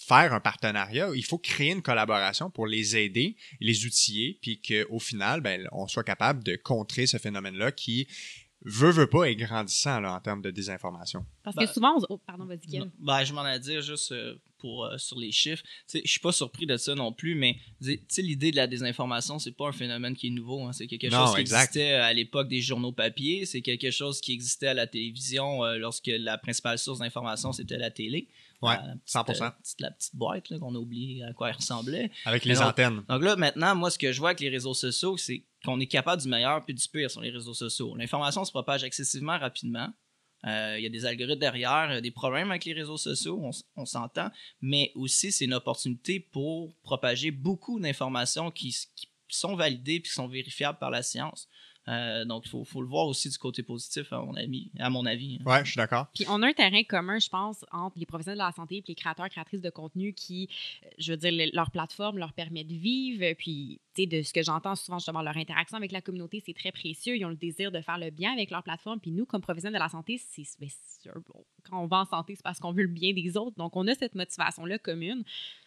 [0.00, 4.98] faire un partenariat, il faut créer une collaboration pour les aider, les outiller, puis qu'au
[4.98, 8.06] final, ben, on soit capable de contrer ce phénomène-là qui
[8.64, 11.24] veut, veut pas, est grandissant là, en termes de désinformation.
[11.42, 12.06] Parce Ben, que souvent, on...
[12.10, 12.80] oh, pardon, vas-y.
[12.98, 15.62] Ben, je m'en ai dire juste euh, pour, euh, sur les chiffres.
[15.92, 19.38] Je suis pas surpris de ça non plus, mais tu sais, l'idée de la désinformation,
[19.38, 20.66] c'est pas un phénomène qui est nouveau.
[20.66, 20.72] hein.
[20.74, 21.74] C'est quelque Non, chose qui exact.
[21.76, 23.46] existait à l'époque des journaux papier.
[23.46, 27.78] C'est quelque chose qui existait à la télévision euh, lorsque la principale source d'information, c'était
[27.78, 28.28] la télé.
[28.62, 29.42] Ouais, La petite, 100%.
[29.46, 32.10] euh, petite- la petite boîte qu'on a oublié à quoi elle ressemblait.
[32.26, 33.02] Avec les antennes.
[33.08, 35.86] Donc là, maintenant, moi, ce que je vois avec les réseaux sociaux, c'est qu'on est
[35.86, 37.96] capable du meilleur puis du pire sur les réseaux sociaux.
[37.96, 39.88] L'information se propage excessivement rapidement.
[40.46, 43.42] Euh, Il y a des algorithmes derrière, des problèmes avec les réseaux sociaux,
[43.76, 44.30] on, s'entend,
[44.62, 48.74] mais aussi c'est une opportunité pour propager beaucoup d'informations qui,
[49.28, 51.48] sont validées et qui sont vérifiables par la science.
[51.90, 54.70] Euh, donc, il faut, faut le voir aussi du côté positif, à mon avis.
[54.78, 55.44] À mon avis hein.
[55.50, 56.06] Ouais, je suis d'accord.
[56.14, 58.84] Puis on a un terrain commun, je pense, entre les professionnels de la santé et
[58.86, 60.48] les créateurs, créatrices de contenu qui,
[60.84, 63.24] euh, je veux dire, le- leur plateforme leur permet de vivre.
[63.36, 66.72] Puis, sais, de ce que j'entends souvent, justement, leur interaction avec la communauté, c'est très
[66.72, 67.16] précieux.
[67.16, 69.00] Ils ont le désir de faire le bien avec leur plateforme.
[69.00, 70.44] Puis nous, comme professionnels de la santé, c'est
[71.04, 73.56] bon, quand on va en santé, c'est parce qu'on veut le bien des autres.
[73.56, 75.24] Donc, on a cette motivation-là commune.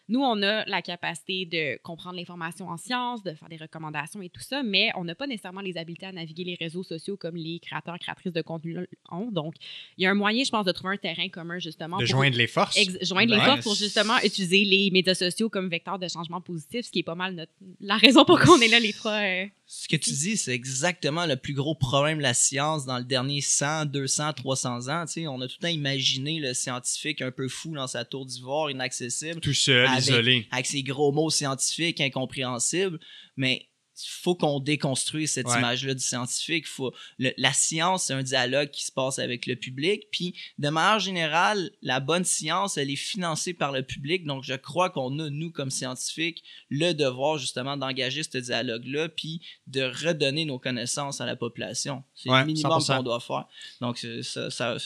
[0.10, 4.28] Nous, on a la capacité de comprendre l'information en sciences, de faire des recommandations et
[4.28, 7.38] tout ça, mais on n'a pas nécessairement les habiletés à naviguer les réseaux sociaux comme
[7.38, 9.32] les créateurs, créatrices de contenu ont.
[9.32, 9.56] Donc,
[9.98, 11.98] il y a un moyen, je pense, de trouver un terrain commun, justement.
[11.98, 12.78] De pour joindre les forces.
[13.02, 16.92] joindre les forces pour justement utiliser les médias sociaux comme vecteur de changement positif, ce
[16.92, 19.22] qui est pas mal notre, la raison pour qu'on est là, les trois.
[19.22, 22.98] euh, Ce que tu dis, c'est exactement le plus gros problème de la science dans
[22.98, 25.06] le dernier 100, 200, 300 ans.
[25.06, 28.06] Tu sais, on a tout le temps imaginé le scientifique un peu fou dans sa
[28.06, 30.48] tour d'ivoire, inaccessible, Tout seul, Avec- isolé.
[30.52, 33.00] avec ses gros mots scientifiques incompréhensibles.
[33.38, 33.68] Mais
[34.10, 35.58] faut qu'on déconstruise cette Ouais.
[35.60, 36.68] image-là du scientifique.
[36.68, 40.08] Faut, le- la science, c'est un dialogue qui se passe avec le public.
[40.12, 44.26] Puis, de manière générale, la bonne science, elle est financée par le public.
[44.26, 49.42] Donc, je crois qu'on a, nous, comme scientifiques, le devoir, justement, d'engager ce dialogue-là, puis
[49.68, 52.04] de redonner nos connaissances à la population.
[52.16, 52.98] C'est Ouais, le minimum 100%.
[52.98, 53.46] qu'on doit faire.
[53.82, 54.78] Donc, ça, ça,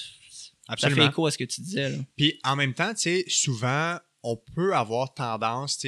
[0.78, 1.90] ça fait écho à ce que tu disais.
[1.90, 1.98] Là.
[2.18, 5.86] Puis en même temps, tu sais, souvent, on peut avoir tendance,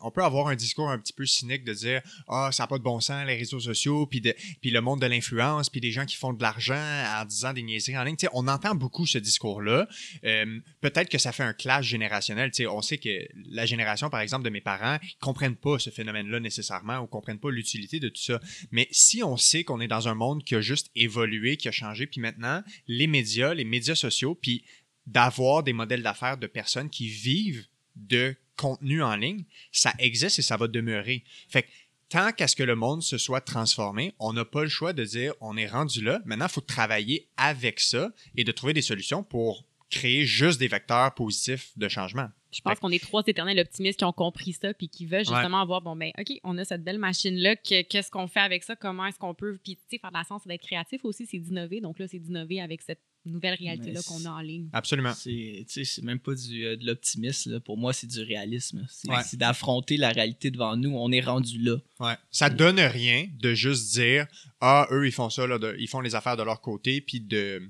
[0.00, 2.78] on peut avoir un discours un petit peu cynique de dire Ah, ça n'a pas
[2.78, 4.22] de bon sens, les réseaux sociaux, puis,
[4.64, 7.96] le monde de l'influence, puis des gens qui font de l'argent en disant des niaiseries
[7.98, 8.16] en ligne.
[8.32, 9.88] On entend beaucoup ce discours-là.
[10.24, 12.50] Euh, Peut-être que ça fait un clash générationnel.
[12.70, 13.10] On sait que
[13.50, 17.40] la génération, par exemple, de mes parents, ils comprennent pas ce phénomène-là nécessairement ou comprennent
[17.40, 18.40] pas l'utilité de tout ça.
[18.70, 21.72] Mais si on sait qu'on est dans un monde qui a juste évolué, qui a
[21.72, 24.64] changé, puis maintenant, les médias, les médias sociaux, puis
[25.12, 27.66] d'avoir des modèles d'affaires de personnes qui vivent
[27.96, 31.24] de contenu en ligne, ça existe et ça va demeurer.
[31.48, 31.68] Fait que
[32.08, 35.04] tant qu'à ce que le monde se soit transformé, on n'a pas le choix de
[35.04, 36.20] dire on est rendu là.
[36.24, 40.68] Maintenant, il faut travailler avec ça et de trouver des solutions pour créer juste des
[40.68, 42.28] vecteurs positifs de changement.
[42.52, 45.24] Je pense qu'on est trois éternels optimistes qui ont compris ça puis qui veulent Ouais.
[45.34, 48.64] justement avoir, bon, ben, OK, on a cette belle machine-là, que- qu'est-ce qu'on fait avec
[48.64, 48.74] ça?
[48.76, 49.58] Comment est-ce qu'on peut?
[49.62, 51.80] Puis, tu sais, faire de la science, d'être créatif aussi, c'est d'innover.
[51.80, 53.00] Donc là, c'est d'innover avec cette
[53.32, 54.68] nouvelle réalité-là qu'on a en ligne.
[54.72, 55.14] Absolument.
[55.14, 57.52] C'est, tu sais, c'est même pas du, euh, de l'optimisme.
[57.52, 57.60] là.
[57.60, 58.86] Pour moi, c'est du réalisme.
[58.90, 59.16] C'est, Ouais.
[59.34, 60.90] d'affronter la réalité devant nous.
[60.96, 61.76] On est rendu là.
[62.00, 62.14] Ouais.
[62.30, 64.26] Ça donne rien de juste dire
[64.60, 67.20] ah eux ils font ça là, de- ils font les affaires de leur côté puis
[67.20, 67.62] de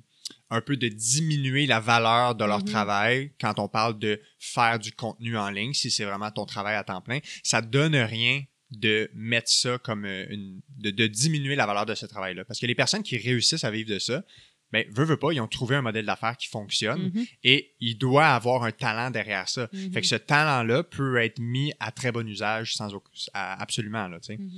[0.50, 2.64] un peu de diminuer la valeur de leur Mhm.
[2.64, 6.76] travail quand on parle de faire du contenu en ligne si c'est vraiment ton travail
[6.76, 11.54] à temps plein, ça donne rien de mettre ça comme euh, une de, de diminuer
[11.56, 13.98] la valeur de ce travail là parce que les personnes qui réussissent à vivre de
[13.98, 14.24] ça
[14.72, 17.96] ben veut veut pas, ils ont trouvé un modèle d'affaires qui fonctionne Mhm, et il
[17.96, 19.68] doit avoir un talent derrière ça.
[19.72, 23.60] mhm, Fait que ce talent-là peut être mis à très bon usage sans aucun- à-
[23.62, 24.50] absolument là, mhm.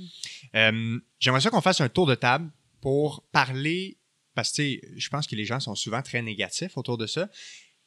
[0.55, 3.99] Euh, J'aimerais ça qu'on fasse un tour de table pour parler,
[4.35, 4.63] parce que
[4.97, 7.29] je pense que les gens sont souvent très négatifs autour de ça.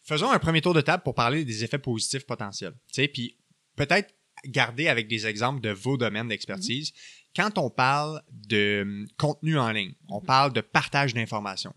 [0.03, 2.75] Faisons un premier tour de table pour parler des effets positifs potentiels.
[2.95, 3.37] Puis
[3.77, 4.15] peut-être
[4.47, 6.93] garder avec des exemples de vos domaines d'expertise.
[7.35, 11.75] Quand on parle de hum, contenu en ligne, on parle de partage d'informations.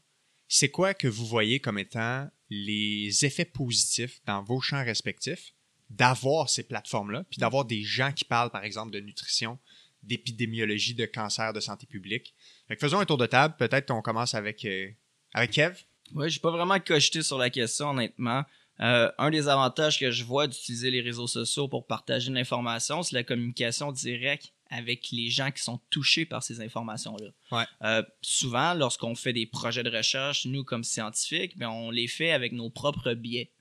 [0.48, 5.54] C'est quoi que vous voyez comme étant les effets positifs dans vos champs respectifs
[5.90, 9.58] d'avoir ces plateformes-là, puis d'avoir des gens qui parlent, par exemple, de nutrition,
[10.04, 12.34] d'épidémiologie, de cancer, de santé publique?
[12.68, 13.56] Fait que faisons un tour de table.
[13.58, 14.90] Peut-être qu'on commence avec, euh,
[15.34, 15.78] avec Kev.
[16.14, 18.44] Ouais, j'ai pas vraiment cogité sur la question, honnêtement.
[18.80, 23.16] Euh, un des avantages que je vois d'utiliser les réseaux sociaux pour partager l'information, c'est
[23.16, 27.30] la communication directe avec les gens qui sont touchés par ces informations-là.
[27.52, 27.66] Ouais.
[27.84, 32.32] Euh, souvent, lorsqu'on fait des projets de recherche, nous, comme scientifiques, ben, on les fait
[32.32, 33.52] avec nos propres biais.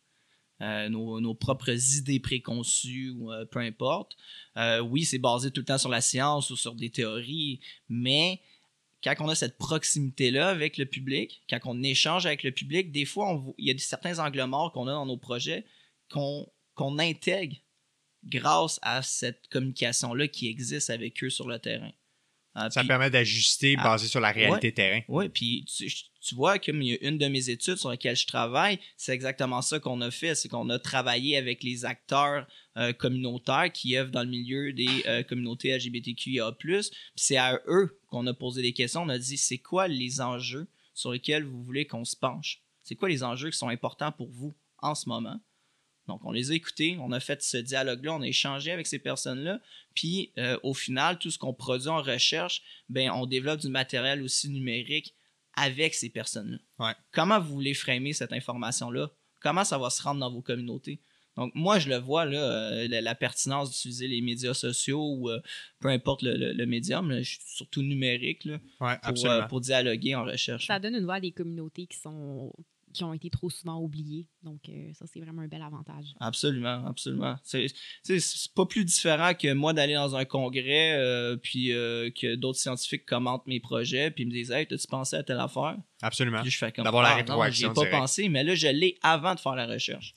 [0.63, 4.17] Euh, nos, nos propres idées préconçues ou euh, peu importe.
[4.85, 8.41] Oui, c'est basé tout le temps sur la science ou sur des théories, mais
[9.05, 13.05] quand on a cette proximité-là avec le public, quand on échange avec le public, des
[13.05, 15.67] fois, on il y a certains angles morts qu'on a dans nos projets
[16.11, 17.57] qu'on qu'on intègre
[18.27, 21.93] grâce à cette communication-là qui existe avec eux sur le terrain.
[22.57, 25.01] Euh, Ça permet d'ajuster Ah, basé sur la réalité terrain.
[25.09, 28.17] oui, puis tu, tu vois, comme il y a une de mes études sur laquelle
[28.17, 30.35] je travaille, c'est exactement ça qu'on a fait.
[30.35, 32.47] C'est qu'on a travaillé avec les acteurs
[32.79, 36.51] euh, communautaires qui œuvrent dans le milieu des euh, communautés LGBTQIA.
[37.15, 39.03] C'est à eux qu'on a posé des questions.
[39.03, 42.63] On a dit c'est quoi les enjeux sur lesquels vous voulez qu'on se penche?
[42.83, 45.39] C'est quoi les enjeux qui sont importants pour vous en ce moment?
[46.09, 48.99] Donc, on les a écoutés, on a fait ce dialogue-là, on a échangé avec ces
[48.99, 49.61] personnes-là,
[49.95, 54.23] puis euh, au final, tout ce qu'on produit en recherche, ben, on développe du matériel
[54.23, 55.15] aussi numérique
[55.55, 56.59] avec ces personnes-là.
[56.79, 56.93] Ouais.
[57.13, 59.11] Comment vous voulez framer cette information-là?
[59.41, 61.01] Comment ça va se rendre dans vos communautés?
[61.37, 65.29] Donc, moi, je le vois, là, euh, la, la pertinence d'utiliser les médias sociaux ou
[65.29, 65.41] euh,
[65.81, 69.43] peu importe le, le- le médium, là, je suis surtout numérique, là, Ouais, pour, euh,
[69.43, 70.67] pour dialoguer en recherche.
[70.67, 72.53] Ça donne une voix à des communautés qui sont
[72.97, 74.27] qui ont été trop souvent oubliées.
[74.43, 76.15] Donc, euh, ça, c'est vraiment un bel avantage.
[76.19, 77.37] Absolument, absolument.
[77.43, 77.67] C'est
[78.55, 83.05] pas plus différent que moi d'aller dans un congrès, euh, puis euh, que d'autres scientifiques
[83.05, 85.77] commentent mes projets, puis me disent Hey, t'as-tu pensé à telle affaire?
[86.01, 86.41] Absolument.
[86.41, 88.55] Puis je fais comme D'avoir la Ah, non, rétroaction j'y ai pas pensé, mais là,
[88.55, 90.15] je l'ai avant de faire la recherche.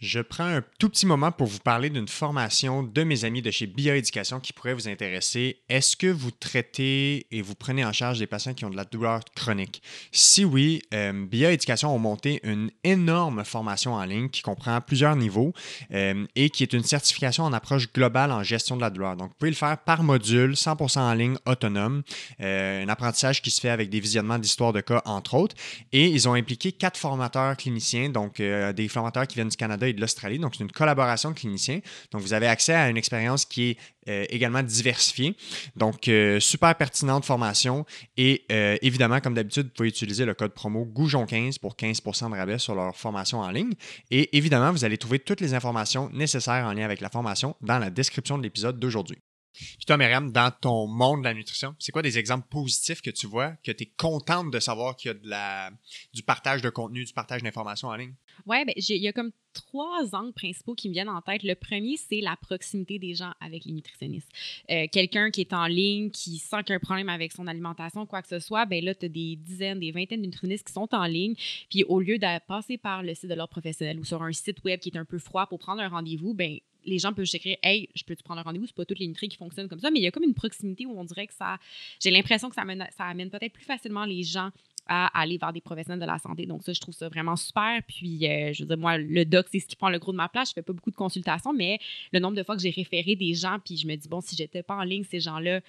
[0.00, 3.50] Je prends un tout petit moment pour vous parler d'une formation de mes amis de
[3.50, 5.58] chez Bioéducation qui pourrait vous intéresser.
[5.68, 8.86] Est-ce que vous traitez et vous prenez en charge des patients qui ont de la
[8.86, 9.82] douleur chronique?
[10.10, 15.52] Si oui, euh, Bioéducation ont monté une énorme formation en ligne qui comprend plusieurs niveaux
[15.92, 19.16] euh, et qui est une certification en approche globale en gestion de la douleur.
[19.16, 22.04] Donc, vous pouvez le faire par module, 100% en ligne, autonome.
[22.40, 25.56] Euh, un apprentissage qui se fait avec des visionnements d'histoires de cas, entre autres.
[25.92, 30.00] Et ils ont impliqué quatre formateurs cliniciens, donc des formateurs qui viennent du Canada de
[30.00, 30.38] l'Australie.
[30.38, 31.80] Donc, c'est une collaboration de cliniciens.
[32.12, 33.76] Donc, vous avez accès à une expérience qui est
[34.08, 35.36] euh, également diversifiée.
[35.76, 37.84] Donc, euh, super pertinente formation.
[38.16, 42.36] Et euh, évidemment, comme d'habitude, vous pouvez utiliser le code promo Goujon15 pour 15% de
[42.36, 43.72] rabais sur leur formation en ligne.
[44.10, 47.78] Et évidemment, vous allez trouver toutes les informations nécessaires en lien avec la formation dans
[47.78, 49.18] la description de l'épisode d'aujourd'hui.
[49.52, 53.10] Puis toi, Myriam, dans ton monde de la nutrition, c'est quoi des exemples positifs que
[53.10, 55.70] tu vois, que tu es contente de savoir qu'il y a
[56.12, 58.14] du partage de contenu, du partage d'informations en ligne?
[58.46, 61.42] Ouais, ben, il y a comme trois angles principaux qui me viennent en tête.
[61.42, 64.30] Le premier, c'est la proximité des gens avec les nutritionnistes.
[64.70, 67.46] Euh, Quelqu'un qui est en ligne, qui sent qu'il y a un problème avec son
[67.46, 70.66] alimentation, quoi que ce soit, ben là, tu as des dizaines, des vingtaines de nutritionnistes
[70.66, 71.34] qui sont en ligne.
[71.68, 74.62] Puis au lieu de passer par le site de l'ordre professionnel ou sur un site
[74.64, 77.56] web qui est un peu froid pour prendre un rendez-vous, ben les gens peuvent s'écrire
[77.62, 78.66] Hey, je peux-tu prendre un rendez-vous?
[78.66, 80.34] C'est pas toutes les nutries qui fonctionnent comme ça, mais il y a comme une
[80.34, 81.58] proximité où on dirait que ça.
[82.00, 84.50] J'ai l'impression que ça amène, peut-être plus facilement les gens
[84.86, 86.46] à aller vers des professionnels de la santé.
[86.46, 87.80] Donc, ça, je trouve ça vraiment super.
[87.86, 90.16] Puis, euh, je veux dire, moi, le doc, c'est ce qui prend le gros de
[90.16, 90.48] ma place.
[90.48, 91.78] Je fais pas beaucoup de consultations, mais
[92.12, 94.34] le nombre de fois que j'ai référé des gens, puis je me dis, bon, si
[94.34, 95.60] j'étais pas en ligne, ces gens-là,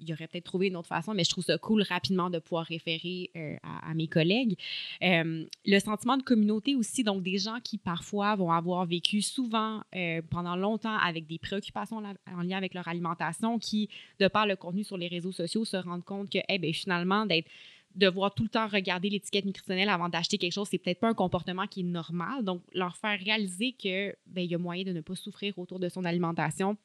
[0.00, 2.64] il aurait peut-être trouvé une autre façon, mais je trouve ça cool rapidement de pouvoir
[2.64, 4.56] référer euh, à, mes collègues.
[5.02, 9.82] Euh, le sentiment de communauté aussi, donc des gens qui parfois vont avoir vécu souvent
[9.94, 13.88] euh, pendant longtemps avec des préoccupations en lien avec leur alimentation, qui,
[14.20, 17.26] de par le contenu sur les réseaux sociaux, se rendent compte que, eh ben, finalement,
[17.26, 17.48] d'être
[17.94, 21.14] devoir tout le temps regarder l'étiquette nutritionnelle avant d'acheter quelque chose, c'est peut-être pas un
[21.14, 22.44] comportement qui est normal.
[22.44, 25.78] Donc, leur faire réaliser que ben, il y a moyen de ne pas souffrir autour
[25.78, 26.76] de son alimentation.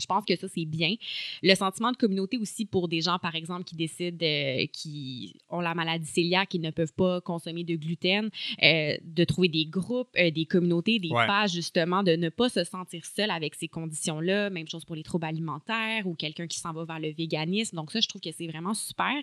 [0.00, 0.96] Je pense que ça, c'est bien.
[1.42, 5.60] Le sentiment de communauté aussi pour des gens, par exemple, qui décident, euh, qui ont
[5.60, 8.28] la maladie cœliaque, qui ne peuvent pas consommer de gluten,
[8.62, 11.26] euh, de trouver des groupes, euh, des communautés, des Ouais.
[11.26, 14.50] pages, justement, de ne pas se sentir seul avec ces conditions-là.
[14.50, 17.76] Même chose pour les troubles alimentaires ou quelqu'un qui s'en va vers le véganisme.
[17.76, 19.14] Donc, ça, je trouve que c'est vraiment super.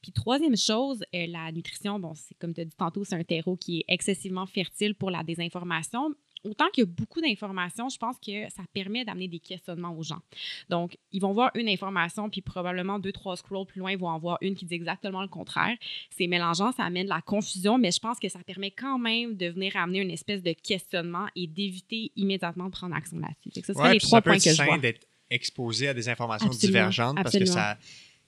[0.00, 3.56] Puis, troisième chose, la nutrition, bon, c'est comme tu as dit tantôt, c'est un terreau
[3.56, 6.14] qui est excessivement fertile pour la désinformation.
[6.44, 10.02] Autant qu'il y a beaucoup d'informations, je pense que ça permet d'amener des questionnements aux
[10.02, 10.20] gens.
[10.68, 14.08] Donc, ils vont voir une information, puis probablement deux, trois scrolls plus loin, ils vont
[14.08, 15.76] en voir une qui dit exactement le contraire.
[16.10, 19.36] C'est mélangeant, ça amène de la confusion, mais je pense que ça permet quand même
[19.36, 23.60] de venir amener une espèce de questionnement et d'éviter immédiatement de prendre action là-dessus.
[23.60, 24.78] Que ça Ouais, les trois ça points que je vois.
[24.78, 27.78] d'être exposé à des informations Absolument, divergentes parce que ça,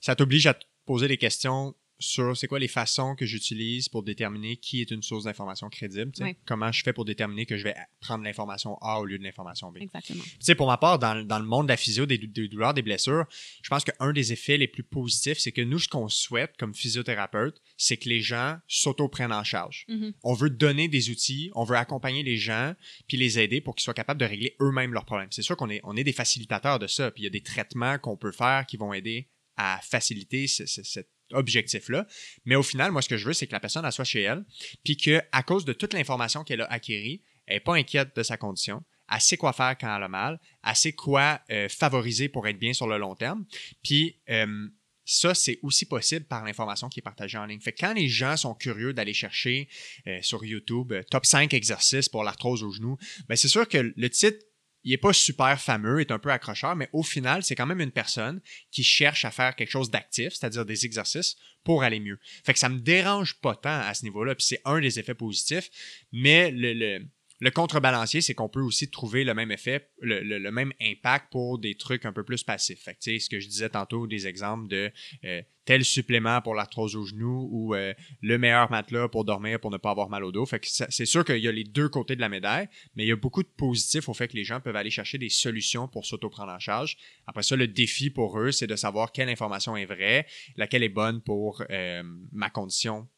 [0.00, 4.02] ça t'oblige à te poser des questions sur c'est quoi les façons que j'utilise pour
[4.02, 6.12] déterminer qui est une source d'information crédible.
[6.44, 9.72] Comment je fais pour déterminer que je vais prendre l'information A au lieu de l'information
[9.72, 9.78] B.
[9.78, 10.22] Exactement.
[10.22, 12.74] Tu sais, pour ma part, dans, dans le monde de la physio, des, des douleurs,
[12.74, 13.24] des blessures,
[13.62, 16.74] je pense qu'un des effets les plus positifs, c'est que nous, ce qu'on souhaite comme
[16.74, 19.84] physiothérapeute, c'est que les gens s'auto-prennent en charge.
[19.88, 20.12] Mhm.
[20.22, 22.74] On veut donner des outils, on veut accompagner les gens,
[23.08, 25.28] puis les aider pour qu'ils soient capables de régler eux-mêmes leurs problèmes.
[25.30, 27.42] C'est sûr qu'on est, on est des facilitateurs de ça, puis il y a des
[27.42, 32.06] traitements qu'on peut faire qui vont aider à faciliter ce- ce- cet objectif-là.
[32.44, 34.22] Mais au final, moi, ce que je veux, c'est que la personne, elle soit chez
[34.22, 34.44] elle,
[34.84, 38.36] puis qu'à cause de toute l'information qu'elle a acquérie, elle n'est pas inquiète de sa
[38.36, 42.46] condition, elle sait quoi faire quand elle a mal, elle sait quoi euh, favoriser pour
[42.48, 43.44] être bien sur le long terme.
[43.82, 44.68] Puis euh,
[45.04, 47.60] ça, c'est aussi possible par l'information qui est partagée en ligne.
[47.60, 49.68] Fait que quand les gens sont curieux d'aller chercher
[50.08, 52.98] euh, sur YouTube top 5 exercices pour l'arthrose au genou,
[53.28, 54.44] ben c'est sûr que le titre,
[54.86, 57.80] il n'est pas super fameux, est un peu accrocheur, mais au final, c'est quand même
[57.80, 62.20] une personne qui cherche à faire quelque chose d'actif, c'est-à-dire des exercices pour aller mieux.
[62.44, 65.16] Fait que ça me dérange pas tant à ce niveau-là, puis c'est un des effets
[65.16, 65.68] positifs,
[66.12, 67.04] mais le, le,
[67.38, 71.74] le contrebalancier, c'est qu'on peut aussi trouver le même effet, le, même impact pour des
[71.74, 72.82] trucs un peu plus passifs.
[72.82, 74.90] Fait que, ce que je disais tantôt, des exemples de
[75.24, 79.70] euh, tel supplément pour l'arthrose au genou ou euh, le meilleur matelas pour dormir pour
[79.70, 80.46] ne pas avoir mal au dos.
[80.46, 83.08] Fait que c'est sûr qu'il y a les deux côtés de la médaille, mais il
[83.08, 85.88] y a beaucoup de positifs au fait que les gens peuvent aller chercher des solutions
[85.88, 86.96] pour s'auto-prendre en charge.
[87.26, 90.26] Après ça, le défi pour eux, c'est de savoir quelle information est vraie,
[90.56, 93.08] laquelle est bonne pour euh, ma condition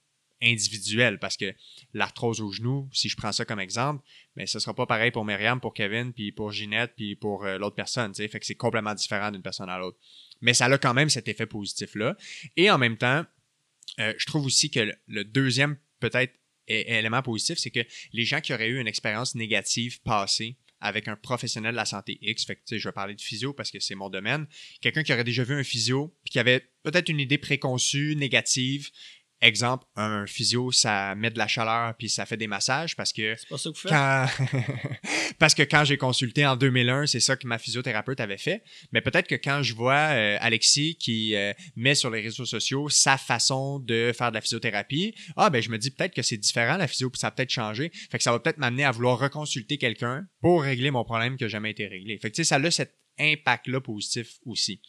[0.43, 1.19] individuelle.
[1.19, 1.55] Parce que
[1.95, 4.05] l'arthrose au genou, si je prends ça comme exemple,
[4.37, 7.59] mais ce sera pas pareil pour Myriam, pour Kevin, puis pour Ginette, puis pour euh,
[7.59, 8.15] l'autre personne.
[8.15, 9.99] Fait que c'est complètement différent d'une personne à l'autre.
[10.41, 12.17] Mais ça a quand même cet effet positif-là.
[12.57, 13.25] Et en même temps,
[14.01, 16.35] euh, je trouve aussi que le, deuxième, peut-être,
[16.71, 17.81] élément positif, c'est que
[18.13, 22.19] les gens qui auraient eu une expérience négative passée avec un professionnel de la santé
[22.21, 24.47] X, fait je vais parler de physio parce que c'est mon domaine,
[24.81, 28.91] quelqu'un qui aurait déjà vu un physio, puis qui avait peut-être une idée préconçue, négative,
[29.41, 33.37] Exemple, un physio, ça met de la chaleur puis ça fait des massages parce que
[33.37, 33.93] C'est pas ça que vous faites?
[33.93, 34.27] quand
[35.39, 38.65] parce que quand j'ai consulté en 2001, c'est ça que ma physiothérapeute avait fait.
[38.91, 42.89] Mais peut-être que quand je vois euh, Alexis qui euh, met sur les réseaux sociaux
[42.89, 46.37] sa façon de faire de la physiothérapie, ah ben je me dis peut-être que c'est
[46.37, 47.93] différent la physio, puis ça a peut-être changé.
[48.11, 51.45] Fait que ça va peut-être m'amener à vouloir reconsulter quelqu'un pour régler mon problème qui
[51.45, 52.19] n'a jamais été réglé.
[52.19, 54.81] Fait que tu sais, ça a cet impact-là positif aussi.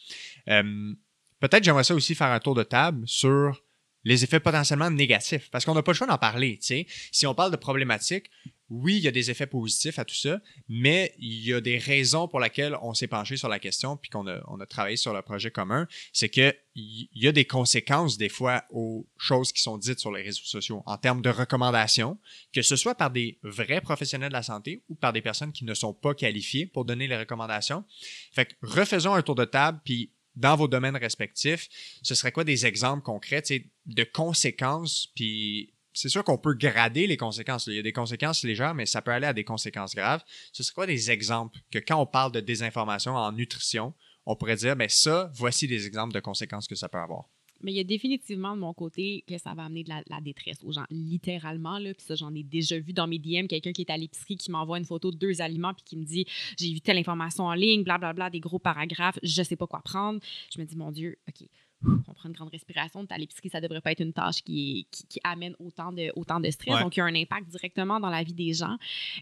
[0.48, 0.94] Euh,
[1.40, 3.62] peut-être j'aimerais ça aussi faire un tour de table sur
[4.04, 6.58] les effets potentiellement négatifs, parce qu'on n'a pas le choix d'en parler.
[6.60, 8.30] Si on parle de problématiques,
[8.70, 11.76] oui, il y a des effets positifs à tout ça, mais il y a des
[11.76, 14.96] raisons pour lesquelles on s'est penché sur la question puis qu'on a, on a travaillé
[14.96, 15.88] sur le projet commun.
[16.12, 20.22] C'est qu'il y a des conséquences des fois aux choses qui sont dites sur les
[20.22, 22.16] réseaux sociaux en termes de recommandations,
[22.52, 25.64] que ce soit par des vrais professionnels de la santé ou par des personnes qui
[25.64, 27.84] ne sont pas qualifiées pour donner les recommandations.
[28.32, 31.68] Fait que refaisons un tour de table puis dans vos domaines respectifs,
[32.02, 33.42] ce serait quoi des exemples concrets
[33.86, 35.08] de conséquences?
[35.14, 37.66] Puis c'est sûr qu'on peut grader les conséquences.
[37.66, 40.22] Il y a des conséquences légères, mais ça peut aller à des conséquences graves.
[40.52, 43.94] Ce serait quoi des exemples que quand on parle de désinformation en nutrition,
[44.26, 47.28] on pourrait dire, ben ça, voici des exemples de conséquences que ça peut avoir?
[47.62, 50.58] Mais il y a définitivement de mon côté que ça va amener de la, détresse
[50.64, 51.78] aux gens, littéralement.
[51.78, 54.36] Là, puis ça, j'en ai déjà vu dans mes DM, quelqu'un qui est à l'épicerie
[54.36, 56.26] qui m'envoie une photo de deux aliments puis qui me dit
[56.58, 60.20] J'ai vu telle information en ligne, blablabla, des gros paragraphes, je sais pas quoi prendre.
[60.54, 61.48] Je me dis Mon Dieu, OK.
[61.84, 63.06] On prend une grande respiration.
[63.08, 66.40] À l'épicerie, ça devrait pas être une tâche qui, qui, qui amène autant de, autant
[66.40, 66.74] de stress.
[66.74, 66.82] Ouais.
[66.82, 68.76] Donc, il y a un impact directement dans la vie des gens.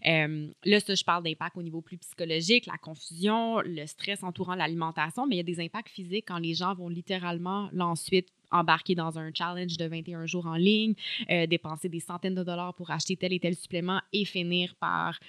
[0.05, 4.55] Euh, là, ça, je parle d'impact au niveau plus psychologique, la confusion, le stress entourant
[4.55, 8.27] l'alimentation, mais il y a des impacts physiques quand les gens vont littéralement, là, ensuite,
[8.51, 10.95] embarquer dans un challenge de 21 jours en ligne,
[11.29, 15.19] euh, dépenser des centaines de dollars pour acheter tel et tel supplément et finir par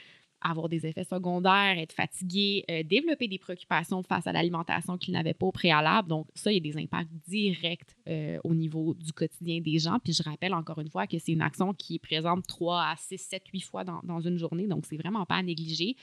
[0.41, 5.35] avoir des effets secondaires, être fatigué, euh, développer des préoccupations face à l'alimentation qu'ils n'avaient
[5.35, 6.09] pas au préalable.
[6.09, 9.99] Donc, ça, il y a des impacts directs euh, au niveau du quotidien des gens.
[10.03, 12.95] Puis, je rappelle encore une fois que c'est une action qui est présente 3 à
[12.97, 14.67] 6, 7, 8 fois dans, dans une journée.
[14.67, 15.97] Donc, c'est vraiment pas à négliger.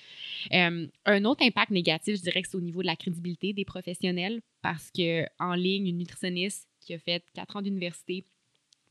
[0.53, 4.41] Euh, un autre impact négatif, je dirais c'est au niveau de la crédibilité des professionnels
[4.61, 8.25] parce que en ligne, une nutritionniste qui a fait 4 ans d'université,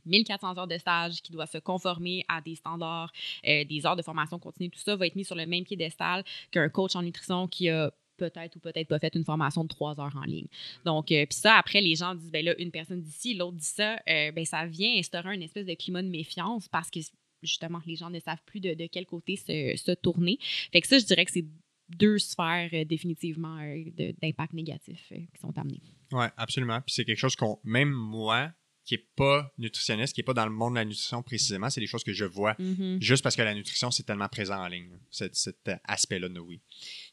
[0.06, 3.12] 1400 heures de stage, qui doit se conformer à des standards,
[3.46, 6.24] euh, des heures de formation continue, tout ça va être mis sur le même piédestal
[6.50, 10.00] qu'un coach en nutrition qui a peut-être ou peut-être pas fait une formation de trois
[10.00, 10.46] heures en ligne.
[10.84, 13.64] Donc, euh, puis ça, après, les gens disent, ben là, une personne d'ici, l'autre dit
[13.64, 17.00] ça, euh, ben ça vient instaurer une espèce de climat de méfiance parce que,
[17.42, 20.38] justement, les gens ne savent plus de, de quel côté se, se tourner.
[20.72, 21.44] Fait que ça, je dirais que c'est
[21.88, 23.84] deux sphères euh, définitivement euh,
[24.20, 25.82] d'impact négatif qui sont amenées.
[26.12, 26.80] Oui, absolument.
[26.80, 28.50] Puis c'est quelque chose qu'on, même moi,
[28.86, 31.80] qui n'est pas nutritionniste, qui n'est pas dans le monde de la nutrition précisément, c'est
[31.80, 32.98] des choses que je vois Mhm.
[33.02, 36.46] juste parce que la nutrition, c'est tellement présent en ligne, cet, cet aspect-là de nos
[36.46, 36.60] vies.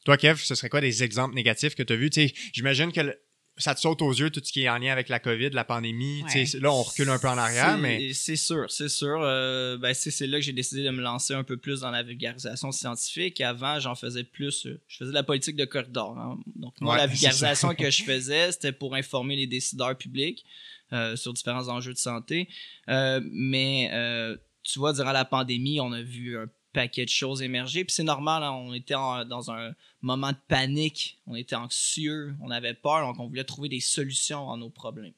[0.05, 2.11] Toi, Kev, ce serait quoi des exemples négatifs que tu as vus?
[2.53, 3.19] J'imagine que le-
[3.57, 5.63] ça te saute aux yeux tout ce qui est en lien avec la COVID, la
[5.63, 6.23] pandémie.
[6.33, 6.45] Ouais.
[6.59, 9.19] Là, on recule un peu en arrière, C'est- mais C'est sûr, c'est sûr.
[9.21, 12.01] Euh, ben, c'est là que j'ai décidé de me lancer un peu plus dans la
[12.01, 13.41] vulgarisation scientifique.
[13.41, 14.65] Avant, j'en faisais plus.
[14.65, 16.17] euh, je faisais de la politique de corridor.
[16.17, 16.39] hein.
[16.55, 20.82] Donc, moi, Ouais, la vulgarisation que je faisais, c'était pour informer les décideurs publics euh,
[21.15, 22.47] sur différents enjeux de santé.
[22.89, 27.41] Euh, mais, euh, tu vois, durant la pandémie, on a vu un paquet de choses
[27.41, 27.83] émerger.
[27.85, 32.33] Puis c'est normal, hein, on était en- dans un moment de panique, on était anxieux,
[32.41, 35.13] on avait peur, donc on voulait trouver des solutions à nos problèmes.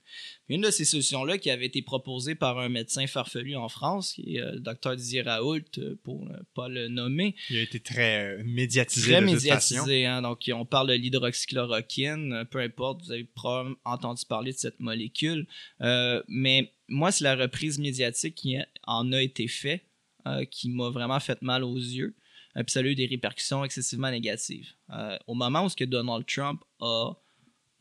[0.46, 4.14] Puis une de ces solutions-là qui avait été proposée par un médecin farfelu en France,
[4.14, 7.62] qui est euh, le docteur Didier Raoult, euh, pour ne pas le nommer, il a
[7.62, 10.06] été très euh, médiatisé très de médiatisé.
[10.06, 14.58] Hein, donc on parle de l'hydroxychloroquine, euh, peu importe, vous avez probablement entendu parler de
[14.58, 15.48] cette molécule.
[15.82, 19.82] Euh, mais moi, c'est la reprise médiatique qui en a été faite
[20.28, 22.16] euh, qui m'a vraiment fait mal aux yeux.
[22.58, 24.72] Euh, puis ça a eu des répercussions excessivement négatives.
[24.90, 27.12] Euh, au moment où ce que Donald Trump a,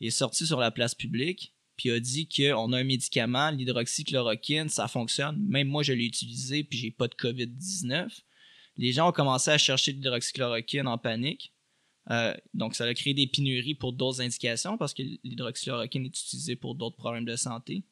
[0.03, 4.89] est sorti sur la place publique, puis a dit qu'on a un médicament, l'hydroxychloroquine, ça
[4.89, 5.39] fonctionne.
[5.49, 8.09] Même moi, je l'ai utilisé, puis j'ai pas de COVID-19.
[8.77, 11.55] Les gens ont commencé à chercher de l'hydroxychloroquine en panique.
[12.53, 16.75] Donc, ça a créé des pénuries pour d'autres indications parce que l'hydroxychloroquine est utilisée pour
[16.75, 17.85] d'autres problèmes de santé.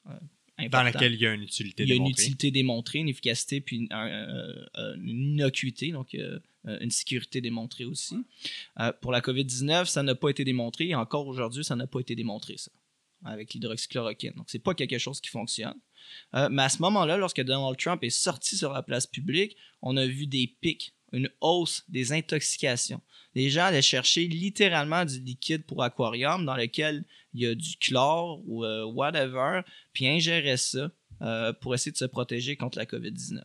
[0.71, 2.23] Dans laquelle il y a une utilité Il y a une démontrée.
[2.23, 5.37] utilité démontrée, une efficacité, puis une, un- euh, euh, une
[5.93, 8.17] donc euh, euh, une sécurité démontrée aussi.
[8.79, 10.89] Euh, pour la COVID-19, ça n'a pas été démontré.
[10.89, 12.71] Et encore aujourd'hui, ça n'a pas été démontré, ça,
[13.25, 14.33] avec l'hydroxychloroquine.
[14.37, 15.75] Donc, c'est pas quelque chose qui fonctionne.
[16.51, 20.07] Mais à ce moment-là, lorsque Donald Trump est sorti sur la place publique, on a
[20.07, 23.01] vu des pics, une hausse des intoxications.
[23.35, 27.05] Les gens allaient chercher littéralement du liquide pour aquarium dans lequel
[27.35, 30.91] il y a du chlore ou euh, whatever, puis ingéraient ça
[31.23, 33.41] euh, pour essayer de se protéger contre la COVID-19.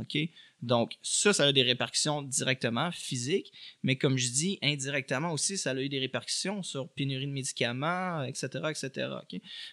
[0.00, 0.18] OK?
[0.62, 5.72] Donc, ça, ça a des répercussions directement physiques, mais comme je dis, indirectement aussi, ça
[5.72, 9.08] a eu des répercussions sur pénurie de médicaments, etc., etc.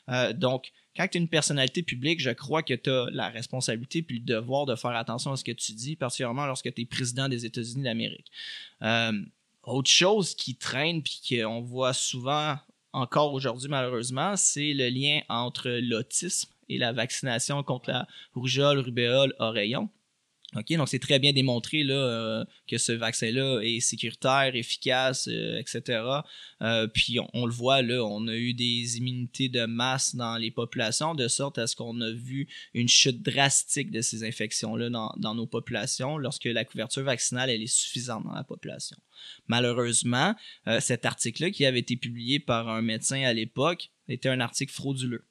[0.09, 4.01] Euh, donc, quand tu es une personnalité publique, je crois que tu as la responsabilité
[4.01, 6.85] puis le devoir de faire attention à ce que tu dis, particulièrement lorsque tu es
[6.85, 8.31] président des États-Unis d'Amérique.
[8.81, 9.13] Euh,
[9.63, 12.57] autre chose qui traîne puis qu'on voit souvent
[12.93, 19.33] encore aujourd'hui malheureusement, c'est le lien entre l'autisme et la vaccination contre la rougeole, rubéole,
[19.39, 19.89] oreillon.
[20.57, 25.57] OK, donc c'est très bien démontré là, euh, que ce vaccin-là est sécuritaire, efficace, euh,
[25.57, 26.03] etc.
[26.61, 30.51] Euh, puis on, le voit là, on a eu des immunités de masse dans les
[30.51, 35.13] populations, de sorte à ce qu'on a vu une chute drastique de ces infections-là dans,
[35.17, 38.97] dans nos populations lorsque la couverture vaccinale elle est suffisante dans la population.
[39.47, 40.35] Malheureusement,
[40.79, 45.25] cet article-là qui avait été publié par un médecin à l'époque était un article frauduleux,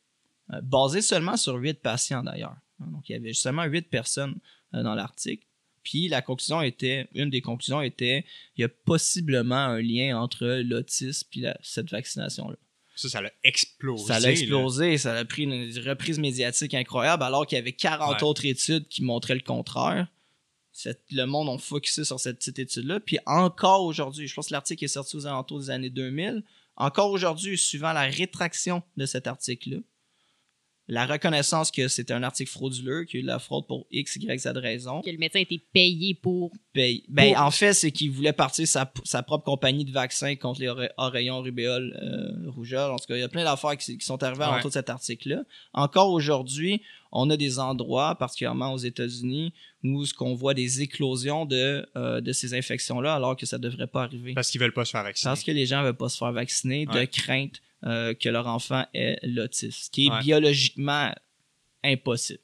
[0.63, 2.57] basé seulement sur huit patients d'ailleurs.
[2.79, 4.39] Donc il y avait seulement huit personnes
[4.73, 5.45] dans l'article.
[5.83, 8.25] Puis la conclusion était, une des conclusions était,
[8.57, 12.57] il y a possiblement un lien entre l'autisme et la- cette vaccination-là.
[12.97, 14.07] Ça, ça l'a explosé.
[14.13, 14.29] Ça là.
[14.29, 18.23] a explosé, ça a pris une reprise médiatique incroyable, alors qu'il y avait 40 Ouais.
[18.29, 20.07] autres études qui montraient le contraire.
[20.73, 23.01] Cette- le monde a focusé sur cette petite étude-là.
[23.01, 26.45] Puis encore aujourd'hui, je pense que l'article est sorti aux alentours des années 2000.
[26.77, 29.79] Encore aujourd'hui, suivant la rétraction de cet article-là,
[30.91, 33.87] la reconnaissance que c'était un article frauduleux, qu'il y a eu de la fraude pour
[33.91, 36.53] X, Y, Z raison, Que le médecin a été payé pour.
[36.73, 37.05] paye.
[37.09, 40.61] Ben, Pour- en fait, c'est qu'il voulait partir sa, sa propre compagnie de vaccins contre
[40.61, 42.91] les ore- oreillons, rubéole, euh, rougeole.
[42.93, 44.59] En tout cas, il y a plein d'affaires qui, qui sont arrivées Ouais.
[44.59, 45.43] autour de cet article-là.
[45.73, 46.81] Encore aujourd'hui,
[47.13, 52.21] on a des endroits, particulièrement aux États-Unis, où ce qu'on voit des éclosions de, euh,
[52.21, 54.35] de ces infections-là, alors que ça ne devrait pas arriver.
[54.35, 55.29] Parce qu'ils veulent pas se faire vacciner.
[55.31, 58.47] Parce que les gens ne veulent pas se faire vacciner de crainte euh, que leur
[58.47, 60.21] enfant ait l'autisme, ce qui est Ouais.
[60.21, 61.13] biologiquement
[61.85, 62.41] impossible.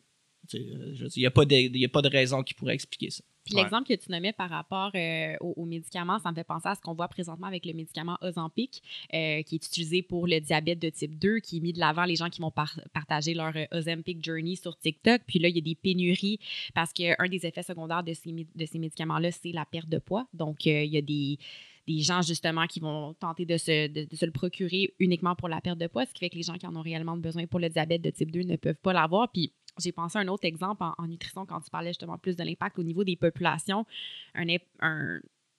[0.54, 3.10] Euh, Il n'y a, pas de- il y a pas de raison qui pourrait expliquer
[3.10, 3.22] ça.
[3.44, 3.62] Puis Ouais.
[3.62, 6.74] l'exemple que tu nommais par rapport euh, aux, aux médicaments, ça me fait penser à
[6.74, 8.82] ce qu'on voit présentement avec le médicament Ozempic,
[9.14, 12.04] euh, qui est utilisé pour le diabète de type 2, qui est mis de l'avant
[12.04, 15.22] les gens qui vont par- partager leur euh, Ozempic Journey sur TikTok.
[15.28, 16.40] Puis là, il y a des pénuries
[16.74, 20.26] parce qu'un des effets secondaires de ces, de ces médicaments-là, c'est la perte de poids.
[20.34, 21.38] Donc, euh, il y a des
[21.86, 25.86] des gens justement qui vont tenter de se, le procurer uniquement pour la perte de
[25.86, 28.02] poids, ce qui fait que les gens qui en ont réellement besoin pour le diabète
[28.02, 29.30] de type 2 ne peuvent pas l'avoir.
[29.30, 32.42] Puis j'ai pensé à un autre exemple en, nutrition quand tu parlais justement plus de
[32.42, 33.86] l'impact au niveau des populations.
[34.34, 34.46] Un,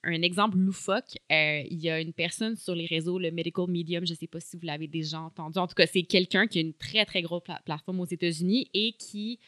[0.04, 4.14] exemple loufoque, euh, il y a une personne sur les réseaux, le Medical Medium, je
[4.14, 5.60] ne sais pas si vous l'avez déjà entendu.
[5.60, 8.70] En tout cas, c'est quelqu'un qui a une très, très grosse pla- plateforme aux États-Unis
[8.74, 9.40] et qui